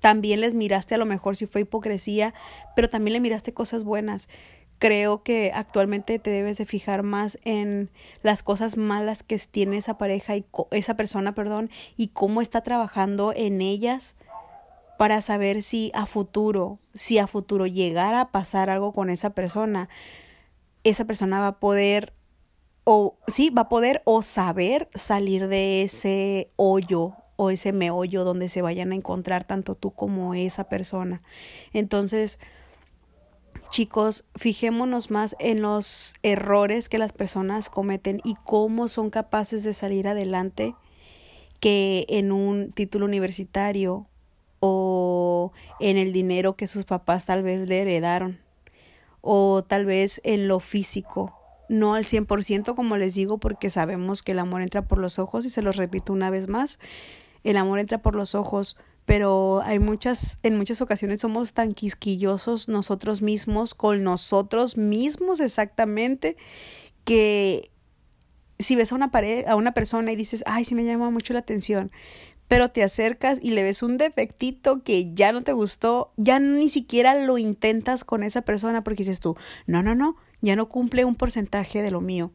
También 0.00 0.40
les 0.40 0.54
miraste 0.54 0.94
a 0.94 0.98
lo 0.98 1.06
mejor 1.06 1.36
si 1.36 1.46
fue 1.46 1.62
hipocresía, 1.62 2.34
pero 2.74 2.90
también 2.90 3.14
le 3.14 3.20
miraste 3.20 3.54
cosas 3.54 3.82
buenas 3.82 4.28
creo 4.78 5.22
que 5.22 5.52
actualmente 5.54 6.18
te 6.18 6.30
debes 6.30 6.58
de 6.58 6.66
fijar 6.66 7.02
más 7.02 7.38
en 7.44 7.90
las 8.22 8.42
cosas 8.42 8.76
malas 8.76 9.22
que 9.22 9.38
tiene 9.38 9.76
esa 9.78 9.98
pareja 9.98 10.36
y 10.36 10.44
esa 10.70 10.96
persona, 10.96 11.34
perdón, 11.34 11.70
y 11.96 12.08
cómo 12.08 12.42
está 12.42 12.60
trabajando 12.60 13.32
en 13.34 13.60
ellas 13.60 14.16
para 14.98 15.20
saber 15.20 15.62
si 15.62 15.90
a 15.94 16.06
futuro, 16.06 16.78
si 16.94 17.18
a 17.18 17.26
futuro 17.26 17.66
llegara 17.66 18.20
a 18.20 18.30
pasar 18.30 18.70
algo 18.70 18.92
con 18.92 19.10
esa 19.10 19.30
persona, 19.30 19.88
esa 20.84 21.04
persona 21.04 21.40
va 21.40 21.48
a 21.48 21.58
poder 21.58 22.12
o 22.84 23.18
sí, 23.26 23.50
va 23.50 23.62
a 23.62 23.68
poder 23.68 24.00
o 24.04 24.22
saber 24.22 24.88
salir 24.94 25.48
de 25.48 25.82
ese 25.82 26.52
hoyo 26.56 27.14
o 27.34 27.50
ese 27.50 27.72
meollo 27.72 28.24
donde 28.24 28.48
se 28.48 28.62
vayan 28.62 28.92
a 28.92 28.94
encontrar 28.94 29.44
tanto 29.44 29.74
tú 29.74 29.90
como 29.90 30.34
esa 30.34 30.68
persona. 30.68 31.22
Entonces, 31.72 32.38
Chicos, 33.70 34.24
fijémonos 34.34 35.10
más 35.10 35.36
en 35.38 35.60
los 35.60 36.14
errores 36.22 36.88
que 36.88 36.98
las 36.98 37.12
personas 37.12 37.68
cometen 37.68 38.20
y 38.24 38.36
cómo 38.44 38.88
son 38.88 39.10
capaces 39.10 39.64
de 39.64 39.74
salir 39.74 40.08
adelante 40.08 40.74
que 41.60 42.06
en 42.08 42.32
un 42.32 42.72
título 42.72 43.06
universitario 43.06 44.06
o 44.60 45.52
en 45.80 45.96
el 45.96 46.12
dinero 46.12 46.56
que 46.56 46.66
sus 46.66 46.84
papás 46.84 47.26
tal 47.26 47.42
vez 47.42 47.68
le 47.68 47.80
heredaron 47.80 48.38
o 49.20 49.64
tal 49.66 49.84
vez 49.84 50.20
en 50.24 50.48
lo 50.48 50.60
físico. 50.60 51.34
No 51.68 51.94
al 51.94 52.04
100% 52.04 52.76
como 52.76 52.96
les 52.96 53.14
digo 53.14 53.38
porque 53.38 53.70
sabemos 53.70 54.22
que 54.22 54.32
el 54.32 54.38
amor 54.38 54.62
entra 54.62 54.82
por 54.82 54.98
los 54.98 55.18
ojos 55.18 55.44
y 55.44 55.50
se 55.50 55.62
los 55.62 55.76
repito 55.76 56.12
una 56.12 56.30
vez 56.30 56.48
más, 56.48 56.78
el 57.42 57.56
amor 57.56 57.80
entra 57.80 57.98
por 57.98 58.14
los 58.14 58.34
ojos, 58.34 58.76
pero 59.06 59.62
hay 59.64 59.78
muchas, 59.78 60.40
en 60.42 60.58
muchas 60.58 60.82
ocasiones 60.82 61.20
somos 61.20 61.52
tan 61.52 61.72
quisquillosos 61.72 62.68
nosotros 62.68 63.22
mismos, 63.22 63.74
con 63.74 64.02
nosotros 64.02 64.76
mismos 64.76 65.38
exactamente, 65.38 66.36
que 67.04 67.70
si 68.58 68.74
ves 68.74 68.90
a 68.90 68.96
una 68.96 69.12
pared, 69.12 69.46
a 69.46 69.54
una 69.54 69.72
persona 69.72 70.10
y 70.10 70.16
dices, 70.16 70.42
ay, 70.46 70.64
sí 70.64 70.74
me 70.74 70.84
llama 70.84 71.10
mucho 71.10 71.32
la 71.32 71.38
atención, 71.38 71.92
pero 72.48 72.70
te 72.70 72.82
acercas 72.82 73.38
y 73.40 73.50
le 73.50 73.62
ves 73.62 73.84
un 73.84 73.96
defectito 73.96 74.82
que 74.82 75.14
ya 75.14 75.30
no 75.30 75.42
te 75.42 75.52
gustó, 75.52 76.12
ya 76.16 76.40
ni 76.40 76.68
siquiera 76.68 77.14
lo 77.14 77.38
intentas 77.38 78.02
con 78.02 78.24
esa 78.24 78.42
persona 78.42 78.82
porque 78.82 79.04
dices 79.04 79.20
tú, 79.20 79.36
no, 79.66 79.84
no, 79.84 79.94
no, 79.94 80.16
ya 80.40 80.56
no 80.56 80.68
cumple 80.68 81.04
un 81.04 81.14
porcentaje 81.14 81.80
de 81.80 81.92
lo 81.92 82.00
mío 82.00 82.32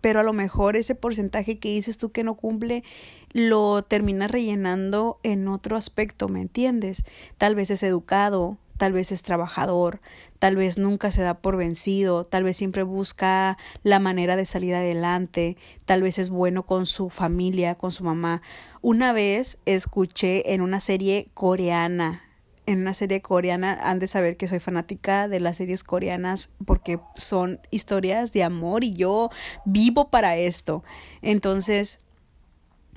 pero 0.00 0.20
a 0.20 0.22
lo 0.22 0.32
mejor 0.32 0.76
ese 0.76 0.94
porcentaje 0.94 1.58
que 1.58 1.70
dices 1.70 1.98
tú 1.98 2.10
que 2.10 2.24
no 2.24 2.34
cumple 2.34 2.84
lo 3.32 3.82
terminas 3.82 4.30
rellenando 4.30 5.18
en 5.22 5.48
otro 5.48 5.76
aspecto, 5.76 6.28
¿me 6.28 6.40
entiendes? 6.40 7.04
Tal 7.38 7.54
vez 7.54 7.70
es 7.70 7.82
educado, 7.82 8.58
tal 8.76 8.92
vez 8.92 9.12
es 9.12 9.22
trabajador, 9.22 10.00
tal 10.38 10.56
vez 10.56 10.78
nunca 10.78 11.10
se 11.10 11.22
da 11.22 11.34
por 11.34 11.56
vencido, 11.56 12.24
tal 12.24 12.44
vez 12.44 12.56
siempre 12.56 12.82
busca 12.82 13.58
la 13.82 13.98
manera 13.98 14.36
de 14.36 14.44
salir 14.44 14.74
adelante, 14.74 15.56
tal 15.84 16.02
vez 16.02 16.18
es 16.18 16.30
bueno 16.30 16.64
con 16.64 16.86
su 16.86 17.10
familia, 17.10 17.74
con 17.74 17.92
su 17.92 18.04
mamá. 18.04 18.42
Una 18.82 19.12
vez 19.12 19.58
escuché 19.66 20.52
en 20.52 20.60
una 20.60 20.80
serie 20.80 21.28
coreana, 21.34 22.22
en 22.66 22.80
una 22.80 22.94
serie 22.94 23.22
coreana, 23.22 23.78
han 23.80 23.98
de 23.98 24.08
saber 24.08 24.36
que 24.36 24.48
soy 24.48 24.58
fanática 24.58 25.28
de 25.28 25.40
las 25.40 25.56
series 25.56 25.84
coreanas 25.84 26.50
porque 26.64 26.98
son 27.14 27.60
historias 27.70 28.32
de 28.32 28.42
amor 28.42 28.84
y 28.84 28.92
yo 28.92 29.30
vivo 29.64 30.10
para 30.10 30.36
esto. 30.36 30.82
Entonces, 31.22 32.00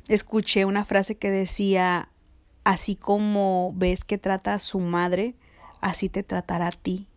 escuché 0.08 0.66
una 0.66 0.86
frase 0.86 1.18
que 1.18 1.30
decía, 1.30 2.10
así 2.64 2.96
como 2.96 3.72
ves 3.76 4.04
que 4.04 4.18
trata 4.18 4.54
a 4.54 4.60
su 4.60 4.80
madre, 4.80 5.36
así 5.82 6.10
te 6.10 6.24
tratará 6.24 6.68
a 6.68 6.72
ti. 6.72 7.08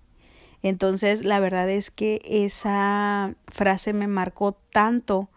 Entonces, 0.63 1.25
la 1.25 1.41
verdad 1.41 1.69
es 1.69 1.91
que 1.91 2.21
esa 2.25 3.35
frase 3.49 3.93
me 3.93 4.07
marcó 4.07 4.53
tanto 4.53 5.29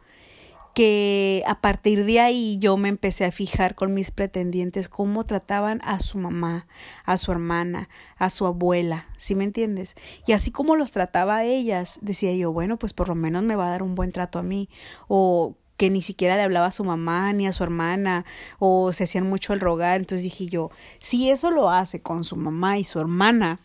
que 0.76 1.42
a 1.48 1.62
partir 1.62 2.06
de 2.06 2.20
ahí 2.20 2.58
yo 2.60 2.76
me 2.76 2.90
empecé 2.90 3.24
a 3.24 3.32
fijar 3.32 3.76
con 3.76 3.94
mis 3.94 4.12
pretendientes 4.12 4.90
cómo 4.90 5.26
trataban 5.26 5.82
a 5.86 6.02
su 6.02 6.18
mamá, 6.18 6.68
a 7.06 7.16
su 7.16 7.32
hermana, 7.32 7.88
a 8.18 8.30
su 8.30 8.46
abuela, 8.46 9.06
¿sí 9.18 9.36
me 9.36 9.46
entiendes? 9.46 9.96
Y 10.28 10.34
así 10.34 10.52
como 10.52 10.76
los 10.76 10.92
trataba 10.92 11.38
a 11.38 11.44
ellas, 11.46 11.98
decía 12.02 12.36
yo, 12.36 12.52
bueno, 12.52 12.78
pues 12.78 12.92
por 12.92 13.08
lo 13.08 13.16
menos 13.16 13.42
me 13.42 13.56
va 13.56 13.68
a 13.68 13.70
dar 13.72 13.84
un 13.84 13.96
buen 13.96 14.12
trato 14.12 14.38
a 14.38 14.44
mí, 14.44 14.70
o 15.08 15.56
que 15.78 15.90
ni 15.90 16.02
siquiera 16.02 16.36
le 16.36 16.44
hablaba 16.44 16.68
a 16.68 16.72
su 16.72 16.84
mamá 16.84 17.32
ni 17.32 17.48
a 17.48 17.54
su 17.54 17.64
hermana 17.64 18.26
o 18.60 18.92
se 18.94 19.06
hacían 19.06 19.28
mucho 19.28 19.54
el 19.54 19.62
rogar. 19.62 20.00
Entonces 20.00 20.24
dije 20.24 20.48
yo, 20.48 20.72
si 21.00 21.30
eso 21.30 21.52
lo 21.52 21.70
hace 21.70 22.02
con 22.02 22.24
su 22.26 22.36
mamá 22.36 22.78
y 22.78 22.84
su 22.84 23.00
hermana, 23.00 23.60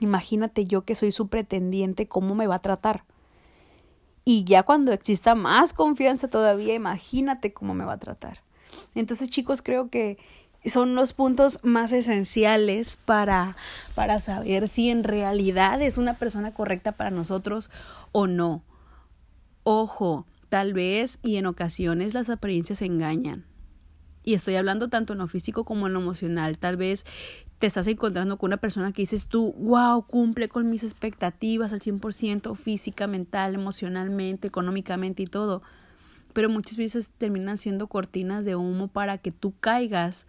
imagínate 0.00 0.66
yo 0.66 0.84
que 0.84 0.94
soy 0.94 1.10
su 1.10 1.28
pretendiente, 1.28 2.06
¿cómo 2.06 2.34
me 2.34 2.46
va 2.46 2.56
a 2.56 2.62
tratar? 2.62 3.04
Y 4.24 4.44
ya 4.44 4.62
cuando 4.62 4.92
exista 4.92 5.34
más 5.34 5.72
confianza 5.72 6.28
todavía, 6.28 6.74
imagínate 6.74 7.52
cómo 7.52 7.74
me 7.74 7.84
va 7.84 7.94
a 7.94 7.98
tratar. 7.98 8.42
Entonces, 8.94 9.28
chicos, 9.28 9.60
creo 9.60 9.90
que 9.90 10.18
son 10.64 10.94
los 10.94 11.12
puntos 11.12 11.60
más 11.62 11.92
esenciales 11.92 12.96
para, 12.96 13.56
para 13.94 14.18
saber 14.20 14.68
si 14.68 14.88
en 14.88 15.04
realidad 15.04 15.82
es 15.82 15.98
una 15.98 16.14
persona 16.14 16.54
correcta 16.54 16.92
para 16.92 17.10
nosotros 17.10 17.70
o 18.12 18.26
no. 18.26 18.62
Ojo, 19.62 20.26
tal 20.48 20.72
vez 20.72 21.18
y 21.22 21.36
en 21.36 21.46
ocasiones 21.46 22.14
las 22.14 22.30
apariencias 22.30 22.80
engañan. 22.80 23.44
Y 24.22 24.32
estoy 24.32 24.56
hablando 24.56 24.88
tanto 24.88 25.12
en 25.12 25.18
lo 25.18 25.26
físico 25.26 25.64
como 25.64 25.86
en 25.86 25.92
lo 25.92 26.00
emocional. 26.00 26.56
Tal 26.56 26.78
vez 26.78 27.04
te 27.64 27.68
estás 27.68 27.86
encontrando 27.86 28.36
con 28.36 28.48
una 28.48 28.58
persona 28.58 28.92
que 28.92 29.00
dices 29.00 29.26
tú, 29.26 29.54
wow, 29.54 30.06
cumple 30.06 30.50
con 30.50 30.68
mis 30.68 30.84
expectativas 30.84 31.72
al 31.72 31.80
100% 31.80 32.54
física, 32.56 33.06
mental, 33.06 33.54
emocionalmente, 33.54 34.48
económicamente 34.48 35.22
y 35.22 35.26
todo. 35.26 35.62
Pero 36.34 36.50
muchas 36.50 36.76
veces 36.76 37.12
terminan 37.16 37.56
siendo 37.56 37.86
cortinas 37.86 38.44
de 38.44 38.54
humo 38.54 38.88
para 38.88 39.16
que 39.16 39.32
tú 39.32 39.54
caigas 39.60 40.26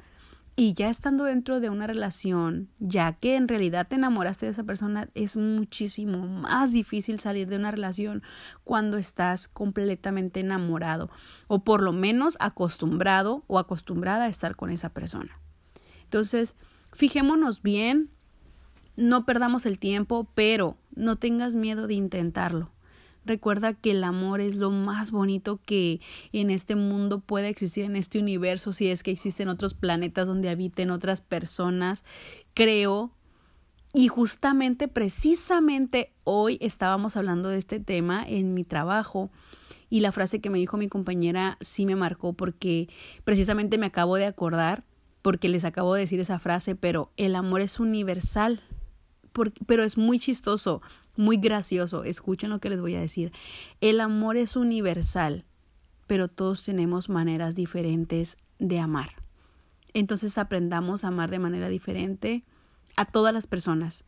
y 0.56 0.76
ya 0.76 0.88
estando 0.88 1.26
dentro 1.26 1.60
de 1.60 1.70
una 1.70 1.88
relación, 1.88 2.70
ya 2.80 3.12
que 3.12 3.36
en 3.36 3.50
realidad 3.50 3.86
te 3.86 3.96
enamoraste 3.96 4.46
de 4.46 4.54
esa 4.54 4.64
persona, 4.64 5.10
es 5.14 5.36
muchísimo 5.36 6.26
más 6.26 6.72
difícil 6.72 7.20
salir 7.20 7.50
de 7.50 7.58
una 7.58 7.72
relación 7.72 8.24
cuando 8.64 8.96
estás 8.96 9.50
completamente 9.50 10.40
enamorado 10.40 11.10
o 11.48 11.66
por 11.66 11.84
lo 11.84 11.92
menos 11.92 12.38
acostumbrado 12.40 13.44
o 13.48 13.60
acostumbrada 13.60 14.24
a 14.24 14.30
estar 14.30 14.56
con 14.56 14.70
esa 14.70 14.94
persona. 14.94 15.38
Entonces, 16.04 16.56
Fijémonos 16.96 17.62
bien, 17.62 18.10
no 18.96 19.26
perdamos 19.26 19.66
el 19.66 19.80
tiempo, 19.80 20.30
pero 20.34 20.78
no 20.96 21.18
tengas 21.18 21.54
miedo 21.54 21.88
de 21.88 21.94
intentarlo. 21.94 22.72
Recuerda 23.26 23.74
que 23.74 23.92
el 23.92 24.04
amor 24.06 24.40
es 24.40 24.56
lo 24.56 24.72
más 24.72 25.12
bonito 25.12 25.60
que 25.66 26.00
en 26.32 26.50
este 26.50 26.76
mundo 26.78 27.20
puede 27.20 27.50
existir, 27.50 27.84
en 27.84 27.98
este 27.98 28.18
universo, 28.18 28.72
si 28.72 28.88
es 28.88 29.04
que 29.04 29.12
existen 29.12 29.50
otros 29.50 29.74
planetas 29.74 30.26
donde 30.26 30.50
habiten 30.50 30.90
otras 30.90 31.20
personas. 31.20 32.06
Creo 32.54 33.12
y 33.94 34.08
justamente, 34.08 34.88
precisamente 34.88 36.14
hoy 36.24 36.58
estábamos 36.62 37.18
hablando 37.18 37.50
de 37.50 37.58
este 37.58 37.82
tema 37.82 38.26
en 38.26 38.54
mi 38.54 38.64
trabajo 38.64 39.32
y 39.90 40.00
la 40.00 40.14
frase 40.14 40.40
que 40.40 40.50
me 40.50 40.60
dijo 40.60 40.78
mi 40.78 40.88
compañera 40.88 41.58
sí 41.60 41.86
me 41.86 41.96
marcó 41.98 42.32
porque 42.32 42.88
precisamente 43.26 43.78
me 43.78 43.86
acabo 43.86 44.16
de 44.16 44.28
acordar 44.28 44.86
porque 45.26 45.50
les 45.50 45.66
acabo 45.66 45.96
de 45.96 46.02
decir 46.02 46.20
esa 46.20 46.38
frase, 46.38 46.76
pero 46.76 47.12
el 47.18 47.34
amor 47.34 47.62
es 47.62 47.80
universal. 47.80 48.62
pero 49.66 49.82
es 49.82 49.98
muy 49.98 50.20
chistoso, 50.20 50.84
muy 51.16 51.38
gracioso. 51.38 52.04
Escuchen 52.04 52.52
lo 52.52 52.60
que 52.60 52.70
les 52.70 52.80
voy 52.80 52.94
a 52.94 53.00
decir. 53.00 53.32
El 53.82 54.02
amor 54.02 54.38
es 54.38 54.56
universal, 54.56 55.44
pero 56.06 56.28
todos 56.28 56.64
tenemos 56.64 57.10
maneras 57.10 57.56
diferentes 57.56 58.38
de 58.60 58.78
amar. 58.78 59.14
Entonces 59.96 60.38
aprendamos 60.38 61.04
a 61.04 61.08
amar 61.08 61.32
de 61.32 61.40
manera 61.40 61.70
diferente 61.70 62.44
a 62.96 63.06
todas 63.06 63.34
las 63.34 63.48
personas. 63.48 64.06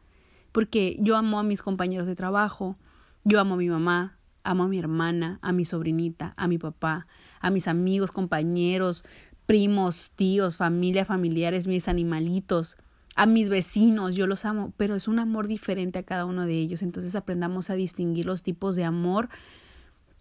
Porque 0.51 0.97
yo 0.99 1.17
amo 1.17 1.39
a 1.39 1.43
mis 1.43 1.63
compañeros 1.63 2.05
de 2.05 2.15
trabajo, 2.15 2.77
yo 3.23 3.39
amo 3.39 3.55
a 3.55 3.57
mi 3.57 3.69
mamá, 3.69 4.19
amo 4.43 4.65
a 4.65 4.67
mi 4.67 4.77
hermana, 4.77 5.39
a 5.41 5.51
mi 5.51 5.65
sobrinita, 5.65 6.35
a 6.37 6.47
mi 6.47 6.59
papá, 6.59 7.07
a 7.41 7.49
mis 7.49 7.67
amigos, 7.67 8.11
compañeros, 8.11 9.03
primos, 9.47 10.11
tíos, 10.15 10.57
familia, 10.57 11.05
familiares, 11.05 11.65
mis 11.65 11.87
animalitos, 11.87 12.77
a 13.15 13.25
mis 13.25 13.49
vecinos, 13.49 14.15
yo 14.15 14.27
los 14.27 14.45
amo, 14.45 14.73
pero 14.77 14.93
es 14.93 15.07
un 15.07 15.17
amor 15.17 15.47
diferente 15.47 15.97
a 15.97 16.03
cada 16.03 16.25
uno 16.25 16.45
de 16.45 16.53
ellos. 16.53 16.83
Entonces 16.83 17.15
aprendamos 17.15 17.71
a 17.71 17.73
distinguir 17.73 18.27
los 18.27 18.43
tipos 18.43 18.75
de 18.75 18.83
amor, 18.83 19.29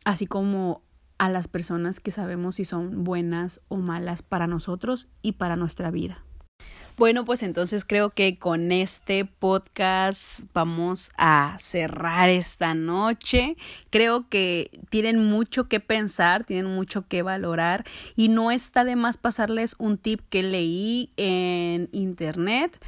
así 0.04 0.26
como 0.26 0.80
a 1.18 1.28
las 1.28 1.48
personas 1.48 2.00
que 2.00 2.10
sabemos 2.10 2.54
si 2.54 2.64
son 2.64 3.04
buenas 3.04 3.60
o 3.68 3.76
malas 3.76 4.22
para 4.22 4.46
nosotros 4.46 5.08
y 5.20 5.32
para 5.32 5.56
nuestra 5.56 5.90
vida. 5.90 6.25
Bueno, 6.98 7.26
pues 7.26 7.42
entonces 7.42 7.84
creo 7.84 8.08
que 8.08 8.38
con 8.38 8.72
este 8.72 9.26
podcast 9.26 10.44
vamos 10.54 11.12
a 11.18 11.54
cerrar 11.58 12.30
esta 12.30 12.72
noche. 12.72 13.58
Creo 13.90 14.30
que 14.30 14.70
tienen 14.88 15.22
mucho 15.22 15.68
que 15.68 15.78
pensar, 15.78 16.44
tienen 16.44 16.74
mucho 16.74 17.06
que 17.06 17.20
valorar 17.20 17.84
y 18.16 18.28
no 18.28 18.50
está 18.50 18.84
de 18.84 18.96
más 18.96 19.18
pasarles 19.18 19.76
un 19.78 19.98
tip 19.98 20.22
que 20.30 20.42
leí 20.42 21.10
en 21.18 21.90
internet. 21.92 22.80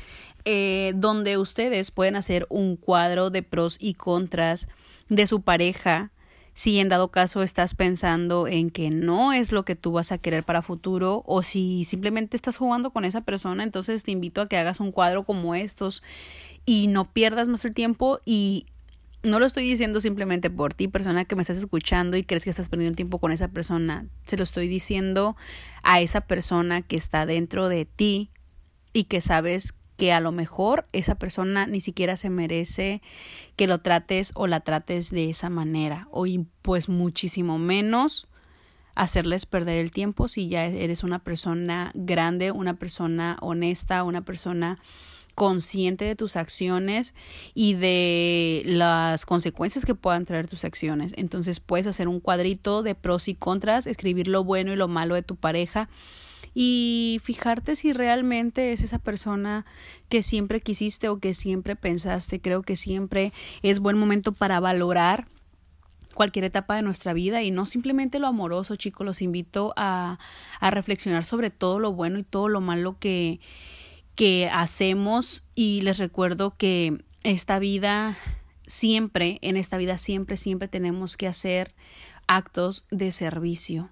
Eh, 0.47 0.94
donde 0.97 1.37
ustedes 1.37 1.90
pueden 1.90 2.16
hacer 2.16 2.47
un 2.49 2.77
cuadro 2.77 3.29
de 3.29 3.42
pros 3.42 3.77
y 3.79 3.92
contras 3.92 4.68
de 5.11 5.27
su 5.27 5.42
pareja 5.42 6.11
si 6.59 6.81
en 6.81 6.88
dado 6.88 7.12
caso 7.12 7.44
estás 7.44 7.75
pensando 7.75 8.49
en 8.49 8.71
que 8.71 8.90
no 8.90 9.33
es 9.33 9.53
lo 9.53 9.64
que 9.64 9.77
tú 9.77 9.92
vas 9.92 10.11
a 10.11 10.18
querer 10.18 10.42
para 10.42 10.61
futuro 10.61 11.23
o 11.25 11.44
si 11.44 11.85
simplemente 11.85 12.37
estás 12.37 12.57
jugando 12.57 12.90
con 12.90 13.05
esa 13.05 13.21
persona, 13.21 13.62
entonces 13.62 14.03
te 14.03 14.11
invito 14.11 14.40
a 14.40 14.49
que 14.49 14.57
hagas 14.57 14.81
un 14.81 14.90
cuadro 14.90 15.23
como 15.23 15.55
estos 15.55 16.03
y 16.66 16.88
no 16.88 17.12
pierdas 17.12 17.47
más 17.47 17.64
el 17.64 17.75
tiempo 17.75 18.18
y 18.25 18.66
no 19.23 19.38
lo 19.38 19.47
estoy 19.47 19.68
diciendo 19.68 20.01
simplemente 20.01 20.51
por 20.51 20.75
ti, 20.75 20.88
persona 20.88 21.25
que 21.25 21.37
me 21.37 21.42
estás 21.42 21.59
escuchando 21.59 22.16
y 22.16 22.25
crees 22.25 22.42
que 22.42 22.51
estás 22.51 22.68
perdiendo 22.68 22.97
tiempo 22.97 23.21
con 23.21 23.31
esa 23.31 23.47
persona. 23.47 24.09
Se 24.27 24.37
lo 24.37 24.42
estoy 24.42 24.66
diciendo 24.66 25.37
a 25.85 26.01
esa 26.01 26.23
persona 26.23 26.83
que 26.83 26.97
está 26.97 27.25
dentro 27.25 27.68
de 27.68 27.85
ti 27.85 28.31
y 28.92 29.05
que 29.05 29.21
sabes 29.21 29.75
que 29.98 30.12
a 30.12 30.20
lo 30.20 30.30
mejor 30.30 30.87
esa 30.92 31.16
persona 31.16 31.66
ni 31.66 31.80
siquiera 31.80 32.16
se 32.16 32.30
merece 32.30 33.02
que 33.56 33.66
lo 33.66 33.78
trates 33.80 34.30
o 34.37 34.46
la 34.46 34.61
trates 34.61 35.11
de 35.11 35.28
esa 35.28 35.50
manera 35.50 36.06
o 36.12 36.24
pues 36.62 36.88
muchísimo 36.88 37.58
menos 37.58 38.28
hacerles 38.94 39.44
perder 39.44 39.78
el 39.78 39.90
tiempo 39.90 40.28
si 40.28 40.48
ya 40.48 40.66
eres 40.66 41.02
una 41.02 41.18
persona 41.18 41.90
grande, 41.94 42.52
una 42.52 42.74
persona 42.74 43.38
honesta, 43.40 44.04
una 44.04 44.24
persona 44.24 44.78
consciente 45.34 46.04
de 46.04 46.14
tus 46.14 46.37
acciones 46.37 47.12
y 47.52 47.74
de 47.74 48.62
las 48.66 49.26
consecuencias 49.26 49.84
que 49.84 49.96
puedan 49.96 50.24
traer 50.26 50.46
tus 50.46 50.64
acciones. 50.64 51.12
Entonces 51.16 51.58
puedes 51.58 51.88
hacer 51.88 52.06
un 52.06 52.20
cuadrito 52.20 52.84
de 52.84 52.94
pros 52.94 53.26
y 53.26 53.34
contras, 53.34 53.88
escribir 53.88 54.28
lo 54.28 54.44
bueno 54.44 54.72
y 54.72 54.76
lo 54.76 54.87
malo 54.87 55.16
de 55.16 55.22
tu 55.22 55.34
pareja 55.34 55.88
y 56.54 57.20
fijarte 57.22 57.76
si 57.76 57.92
realmente 57.92 58.72
es 58.72 58.82
esa 58.82 58.98
persona 58.98 59.66
que 60.08 60.22
siempre 60.22 60.61
quisiste 60.61 61.08
o 61.08 61.18
que 61.18 61.34
siempre 61.34 61.76
pensaste. 61.76 62.40
Creo 62.40 62.62
que 62.62 62.76
siempre 62.76 63.32
es 63.62 63.78
buen 63.78 63.98
momento 63.98 64.32
para 64.32 64.61
valorar 64.61 65.28
cualquier 66.14 66.46
etapa 66.46 66.74
de 66.74 66.82
nuestra 66.82 67.12
vida 67.12 67.42
y 67.42 67.52
no 67.52 67.64
simplemente 67.64 68.18
lo 68.18 68.26
amoroso, 68.26 68.74
chicos, 68.74 69.06
los 69.06 69.22
invito 69.22 69.72
a, 69.76 70.18
a 70.58 70.70
reflexionar 70.70 71.24
sobre 71.24 71.50
todo 71.50 71.78
lo 71.78 71.92
bueno 71.92 72.18
y 72.18 72.24
todo 72.24 72.48
lo 72.48 72.61
malo 72.61 72.98
que, 72.98 73.38
que 74.16 74.50
hacemos 74.52 75.44
y 75.54 75.80
les 75.82 75.98
recuerdo 75.98 76.56
que 76.56 77.04
esta 77.22 77.61
vida 77.61 78.18
siempre, 78.66 79.38
en 79.42 79.56
esta 79.56 79.76
vida 79.76 79.96
siempre, 79.96 80.37
siempre 80.37 80.66
tenemos 80.66 81.16
que 81.16 81.28
hacer 81.28 81.72
actos 82.26 82.84
de 82.90 83.12
servicio 83.12 83.90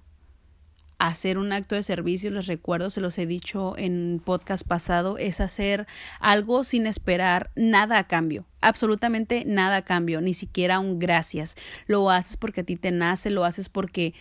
hacer 0.99 1.39
un 1.39 1.53
acto 1.53 1.75
de 1.75 1.83
servicio, 1.83 2.31
les 2.31 2.47
recuerdo, 2.47 2.91
se 2.91 3.01
los 3.01 3.19
he 3.19 3.27
dicho 3.27 3.77
en 3.77 4.21
podcast 4.25 4.67
pasado, 4.67 5.19
es 5.19 5.41
hacer 5.41 5.87
algo 6.21 6.65
sin 6.65 6.87
esperar 6.87 7.51
nada 7.55 7.99
a 7.99 8.07
cambio, 8.07 8.47
absolutamente 8.61 9.45
nada 9.47 9.77
a 9.77 9.83
cambio, 9.83 10.21
ni 10.21 10.35
siquiera 10.35 10.79
un 10.79 10.99
gracias. 10.99 11.57
Lo 11.87 12.11
haces 12.11 12.37
porque 12.37 12.63
a 12.63 12.65
ti 12.65 12.77
te 12.77 12.93
nace, 12.93 13.31
lo 13.31 13.45
haces 13.45 13.69
porque 13.69 14.15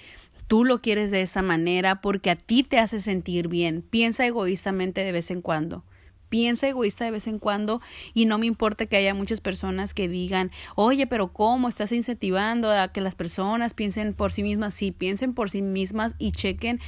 tú 0.47 0.65
lo 0.65 0.81
quieres 0.81 1.11
de 1.11 1.21
esa 1.21 1.41
manera, 1.41 2.01
porque 2.01 2.29
a 2.29 2.35
ti 2.35 2.63
te 2.63 2.79
hace 2.79 2.99
sentir 2.99 3.47
bien. 3.47 3.81
Piensa 3.81 4.25
egoístamente 4.25 5.03
de 5.03 5.11
vez 5.11 5.31
en 5.31 5.41
cuando 5.41 5.83
piensa 6.29 6.67
egoísta 6.67 7.05
de 7.05 7.11
vez 7.11 7.27
en 7.27 7.39
cuando 7.39 7.81
y 8.13 8.25
no 8.25 8.37
me 8.37 8.45
importa 8.45 8.85
que 8.85 8.97
haya 8.97 9.13
muchas 9.13 9.41
personas 9.41 9.93
que 9.93 10.07
digan, 10.07 10.51
oye, 10.75 11.07
pero 11.07 11.33
¿cómo 11.33 11.69
estás 11.69 11.91
incentivando 11.91 12.71
a 12.71 12.89
que 12.89 13.01
las 13.01 13.15
personas 13.15 13.73
piensen 13.73 14.13
por 14.13 14.31
sí 14.31 14.43
mismas? 14.43 14.73
Sí, 14.73 14.91
piensen 14.91 15.33
por 15.33 15.49
sí 15.49 15.61
mismas 15.61 16.15
y 16.17 16.31
chequen 16.31 16.79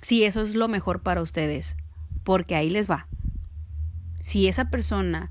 si 0.00 0.24
eso 0.24 0.42
es 0.42 0.54
lo 0.54 0.68
mejor 0.68 1.02
para 1.02 1.22
ustedes, 1.22 1.76
porque 2.24 2.54
ahí 2.54 2.70
les 2.70 2.90
va. 2.90 3.06
Si 4.20 4.48
esa 4.48 4.70
persona 4.70 5.30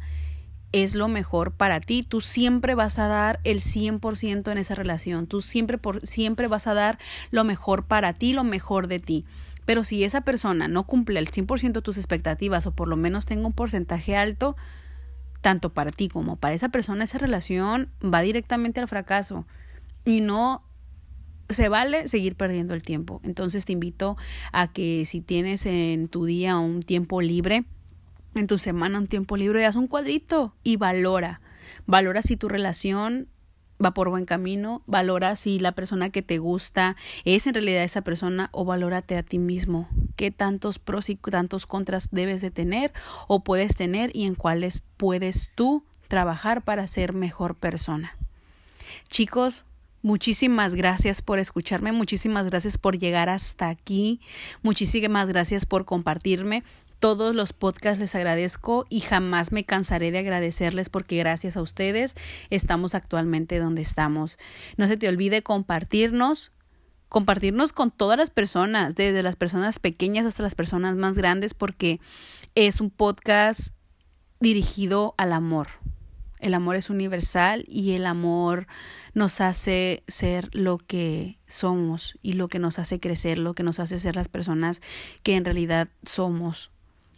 es 0.83 0.93
lo 0.93 1.07
mejor 1.07 1.53
para 1.53 1.79
ti. 1.79 2.03
Tú 2.03 2.19
siempre 2.19 2.75
vas 2.75 2.99
a 2.99 3.07
dar 3.07 3.39
el 3.45 3.61
100% 3.61 4.51
en 4.51 4.57
esa 4.57 4.75
relación. 4.75 5.25
Tú 5.25 5.41
siempre, 5.41 5.77
por, 5.77 6.05
siempre 6.05 6.47
vas 6.47 6.67
a 6.67 6.73
dar 6.73 6.99
lo 7.31 7.45
mejor 7.45 7.85
para 7.85 8.11
ti, 8.11 8.33
lo 8.33 8.43
mejor 8.43 8.87
de 8.87 8.99
ti. 8.99 9.25
Pero 9.65 9.83
si 9.83 10.03
esa 10.03 10.21
persona 10.21 10.67
no 10.67 10.85
cumple 10.85 11.19
el 11.19 11.29
100% 11.29 11.73
de 11.73 11.81
tus 11.81 11.97
expectativas 11.97 12.67
o 12.67 12.71
por 12.71 12.87
lo 12.87 12.97
menos 12.97 13.25
tenga 13.25 13.47
un 13.47 13.53
porcentaje 13.53 14.15
alto, 14.15 14.55
tanto 15.41 15.73
para 15.73 15.91
ti 15.91 16.07
como 16.07 16.37
para 16.37 16.55
esa 16.55 16.69
persona, 16.69 17.03
esa 17.03 17.17
relación 17.17 17.89
va 18.01 18.21
directamente 18.21 18.79
al 18.79 18.87
fracaso. 18.87 19.45
Y 20.05 20.21
no 20.21 20.63
se 21.49 21.69
vale 21.69 22.07
seguir 22.07 22.35
perdiendo 22.35 22.73
el 22.73 22.81
tiempo. 22.81 23.21
Entonces 23.23 23.65
te 23.65 23.73
invito 23.73 24.17
a 24.51 24.71
que 24.71 25.05
si 25.05 25.21
tienes 25.21 25.65
en 25.65 26.07
tu 26.07 26.25
día 26.25 26.57
un 26.57 26.81
tiempo 26.81 27.21
libre, 27.21 27.65
en 28.35 28.47
tu 28.47 28.57
semana 28.57 28.97
un 28.97 29.07
tiempo 29.07 29.37
libre, 29.37 29.65
haz 29.65 29.75
un 29.75 29.87
cuadrito 29.87 30.55
y 30.63 30.77
valora. 30.77 31.41
Valora 31.85 32.21
si 32.21 32.37
tu 32.37 32.49
relación 32.49 33.27
va 33.83 33.93
por 33.93 34.09
buen 34.09 34.25
camino, 34.25 34.81
valora 34.85 35.35
si 35.35 35.59
la 35.59 35.73
persona 35.73 36.09
que 36.09 36.21
te 36.21 36.37
gusta 36.37 36.95
es 37.23 37.47
en 37.47 37.53
realidad 37.53 37.83
esa 37.83 38.01
persona 38.01 38.49
o 38.51 38.65
valórate 38.65 39.17
a 39.17 39.23
ti 39.23 39.37
mismo. 39.37 39.89
¿Qué 40.15 40.31
tantos 40.31 40.79
pros 40.79 41.09
y 41.09 41.15
tantos 41.15 41.65
contras 41.65 42.09
debes 42.11 42.41
de 42.41 42.51
tener 42.51 42.93
o 43.27 43.43
puedes 43.43 43.75
tener 43.75 44.15
y 44.15 44.25
en 44.25 44.35
cuáles 44.35 44.83
puedes 44.97 45.51
tú 45.55 45.83
trabajar 46.07 46.63
para 46.63 46.87
ser 46.87 47.13
mejor 47.13 47.55
persona? 47.55 48.15
Chicos, 49.09 49.65
Muchísimas 50.05 50.75
gracias 50.75 51.23
por 51.23 51.39
escucharme, 51.39 51.91
muchísimas 51.91 52.45
gracias 52.45 52.77
por 52.77 52.99
llegar 52.99 53.27
hasta 53.27 53.69
aquí, 53.69 54.21
muchísimas 54.61 55.27
gracias 55.27 55.65
por 55.65 55.85
compartirme. 55.85 56.63
Todos 57.05 57.35
los 57.35 57.53
podcasts 57.53 57.99
les 57.99 58.15
agradezco 58.15 58.87
y 58.89 59.01
jamás 59.01 59.51
me 59.51 59.63
cansaré 59.63 60.09
de 60.09 60.17
agradecerles 60.17 60.89
porque 60.89 61.17
gracias 61.17 61.55
a 61.55 61.61
ustedes 61.61 62.15
estamos 62.49 62.95
actualmente 62.95 63.59
donde 63.59 63.83
estamos. 63.83 64.39
No 64.75 64.87
se 64.87 64.97
te 64.97 65.07
olvide 65.07 65.43
compartirnos, 65.43 66.51
compartirnos 67.07 67.73
con 67.73 67.91
todas 67.91 68.17
las 68.17 68.31
personas, 68.31 68.95
desde 68.95 69.21
las 69.21 69.35
personas 69.35 69.77
pequeñas 69.77 70.25
hasta 70.25 70.41
las 70.41 70.55
personas 70.55 70.95
más 70.95 71.13
grandes, 71.13 71.53
porque 71.53 71.99
es 72.55 72.81
un 72.81 72.89
podcast 72.89 73.75
dirigido 74.39 75.13
al 75.19 75.31
amor. 75.31 75.67
El 76.39 76.55
amor 76.55 76.75
es 76.75 76.89
universal 76.89 77.65
y 77.67 77.91
el 77.91 78.07
amor 78.07 78.65
nos 79.13 79.41
hace 79.41 80.01
ser 80.07 80.49
lo 80.53 80.79
que 80.79 81.37
somos 81.45 82.17
y 82.23 82.33
lo 82.33 82.47
que 82.47 82.57
nos 82.57 82.79
hace 82.79 82.99
crecer, 82.99 83.37
lo 83.37 83.53
que 83.53 83.61
nos 83.61 83.79
hace 83.79 83.99
ser 83.99 84.15
las 84.15 84.27
personas 84.27 84.81
que 85.21 85.35
en 85.35 85.45
realidad 85.45 85.87
somos. 86.01 86.71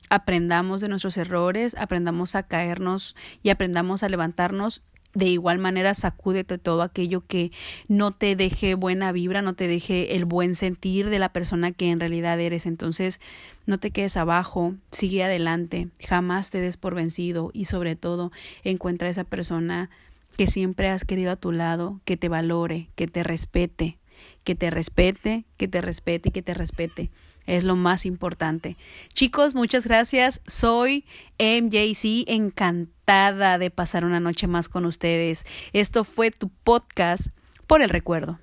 Aprendamos 0.10 0.82
de 0.82 0.90
nuestros 0.90 1.18
errores, 1.18 1.76
aprendamos 1.78 2.36
a 2.36 2.44
caernos 2.44 3.16
y 3.44 3.50
aprendamos 3.50 4.04
a 4.04 4.10
levantarnos 4.10 4.84
de 5.18 5.26
igual 5.26 5.58
manera 5.58 5.96
sacúdete 5.96 6.60
todo 6.60 6.84
aquello 6.84 7.26
que 7.26 7.52
no 7.88 8.12
te 8.12 8.36
deje 8.36 8.76
buena 8.76 9.12
vibra, 9.12 9.42
no 9.42 9.56
te 9.56 9.68
deje 9.68 10.16
el 10.16 10.26
buen 10.26 10.54
sentir 10.54 11.10
de 11.10 11.18
la 11.18 11.34
persona 11.34 11.72
que 11.72 11.90
en 11.90 12.00
realidad 12.00 12.40
eres. 12.40 12.68
Entonces, 12.68 13.20
no 13.66 13.80
te 13.80 13.90
quedes 13.90 14.16
abajo, 14.16 14.76
sigue 14.92 15.24
adelante, 15.24 15.88
jamás 16.08 16.52
te 16.52 16.62
des 16.62 16.78
por 16.78 16.94
vencido 16.94 17.50
y 17.52 17.66
sobre 17.66 17.96
todo 17.96 18.32
encuentra 18.64 19.10
esa 19.10 19.24
persona 19.24 19.90
que 20.38 20.46
siempre 20.46 20.90
has 20.90 21.04
querido 21.04 21.32
a 21.32 21.36
tu 21.36 21.52
lado, 21.52 22.00
que 22.06 22.16
te 22.16 22.30
valore, 22.30 22.90
que 22.96 23.08
te 23.08 23.24
respete, 23.24 23.98
que 24.44 24.54
te 24.54 24.70
respete, 24.70 25.46
que 25.58 25.68
te 25.68 25.82
respete 25.82 26.30
y 26.30 26.32
que 26.32 26.44
te 26.44 26.54
respete 26.54 27.10
es 27.48 27.64
lo 27.64 27.76
más 27.76 28.06
importante. 28.06 28.78
Chicos, 29.14 29.56
muchas 29.56 29.88
gracias. 29.88 30.42
Soy 30.46 31.06
MJC, 31.40 32.26
encantada 32.28 33.58
de 33.58 33.72
pasar 33.72 34.06
una 34.06 34.20
noche 34.20 34.46
más 34.48 34.70
con 34.70 34.86
ustedes. 34.86 35.46
Esto 35.74 36.04
fue 36.04 36.30
tu 36.30 36.50
podcast 36.50 37.30
por 37.66 37.82
el 37.82 37.90
recuerdo. 37.90 38.38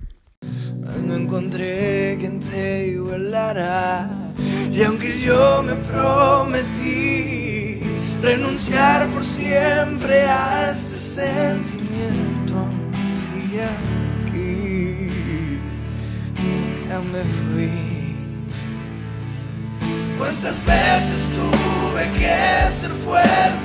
No 1.05 1.15
encontré 1.15 2.17
quien 2.19 2.41
te 2.41 2.89
igualara 2.89 4.11
y 4.71 4.83
aunque 4.83 5.17
yo 5.17 5.63
me 5.63 5.75
prometí 5.75 7.79
renunciar 8.21 9.09
por 9.11 9.23
siempre 9.23 10.23
a 10.23 10.73
este 10.73 10.97
sentimiento, 10.97 12.67
sigue 13.23 13.63
aquí, 13.63 15.11
nunca 16.43 17.01
me 17.01 17.23
fui. 17.23 17.94
¿Cuántas 20.25 20.65
veces 20.65 21.29
tuve 21.35 22.11
que 22.13 22.73
ser 22.73 22.91
fuerte? 23.05 23.64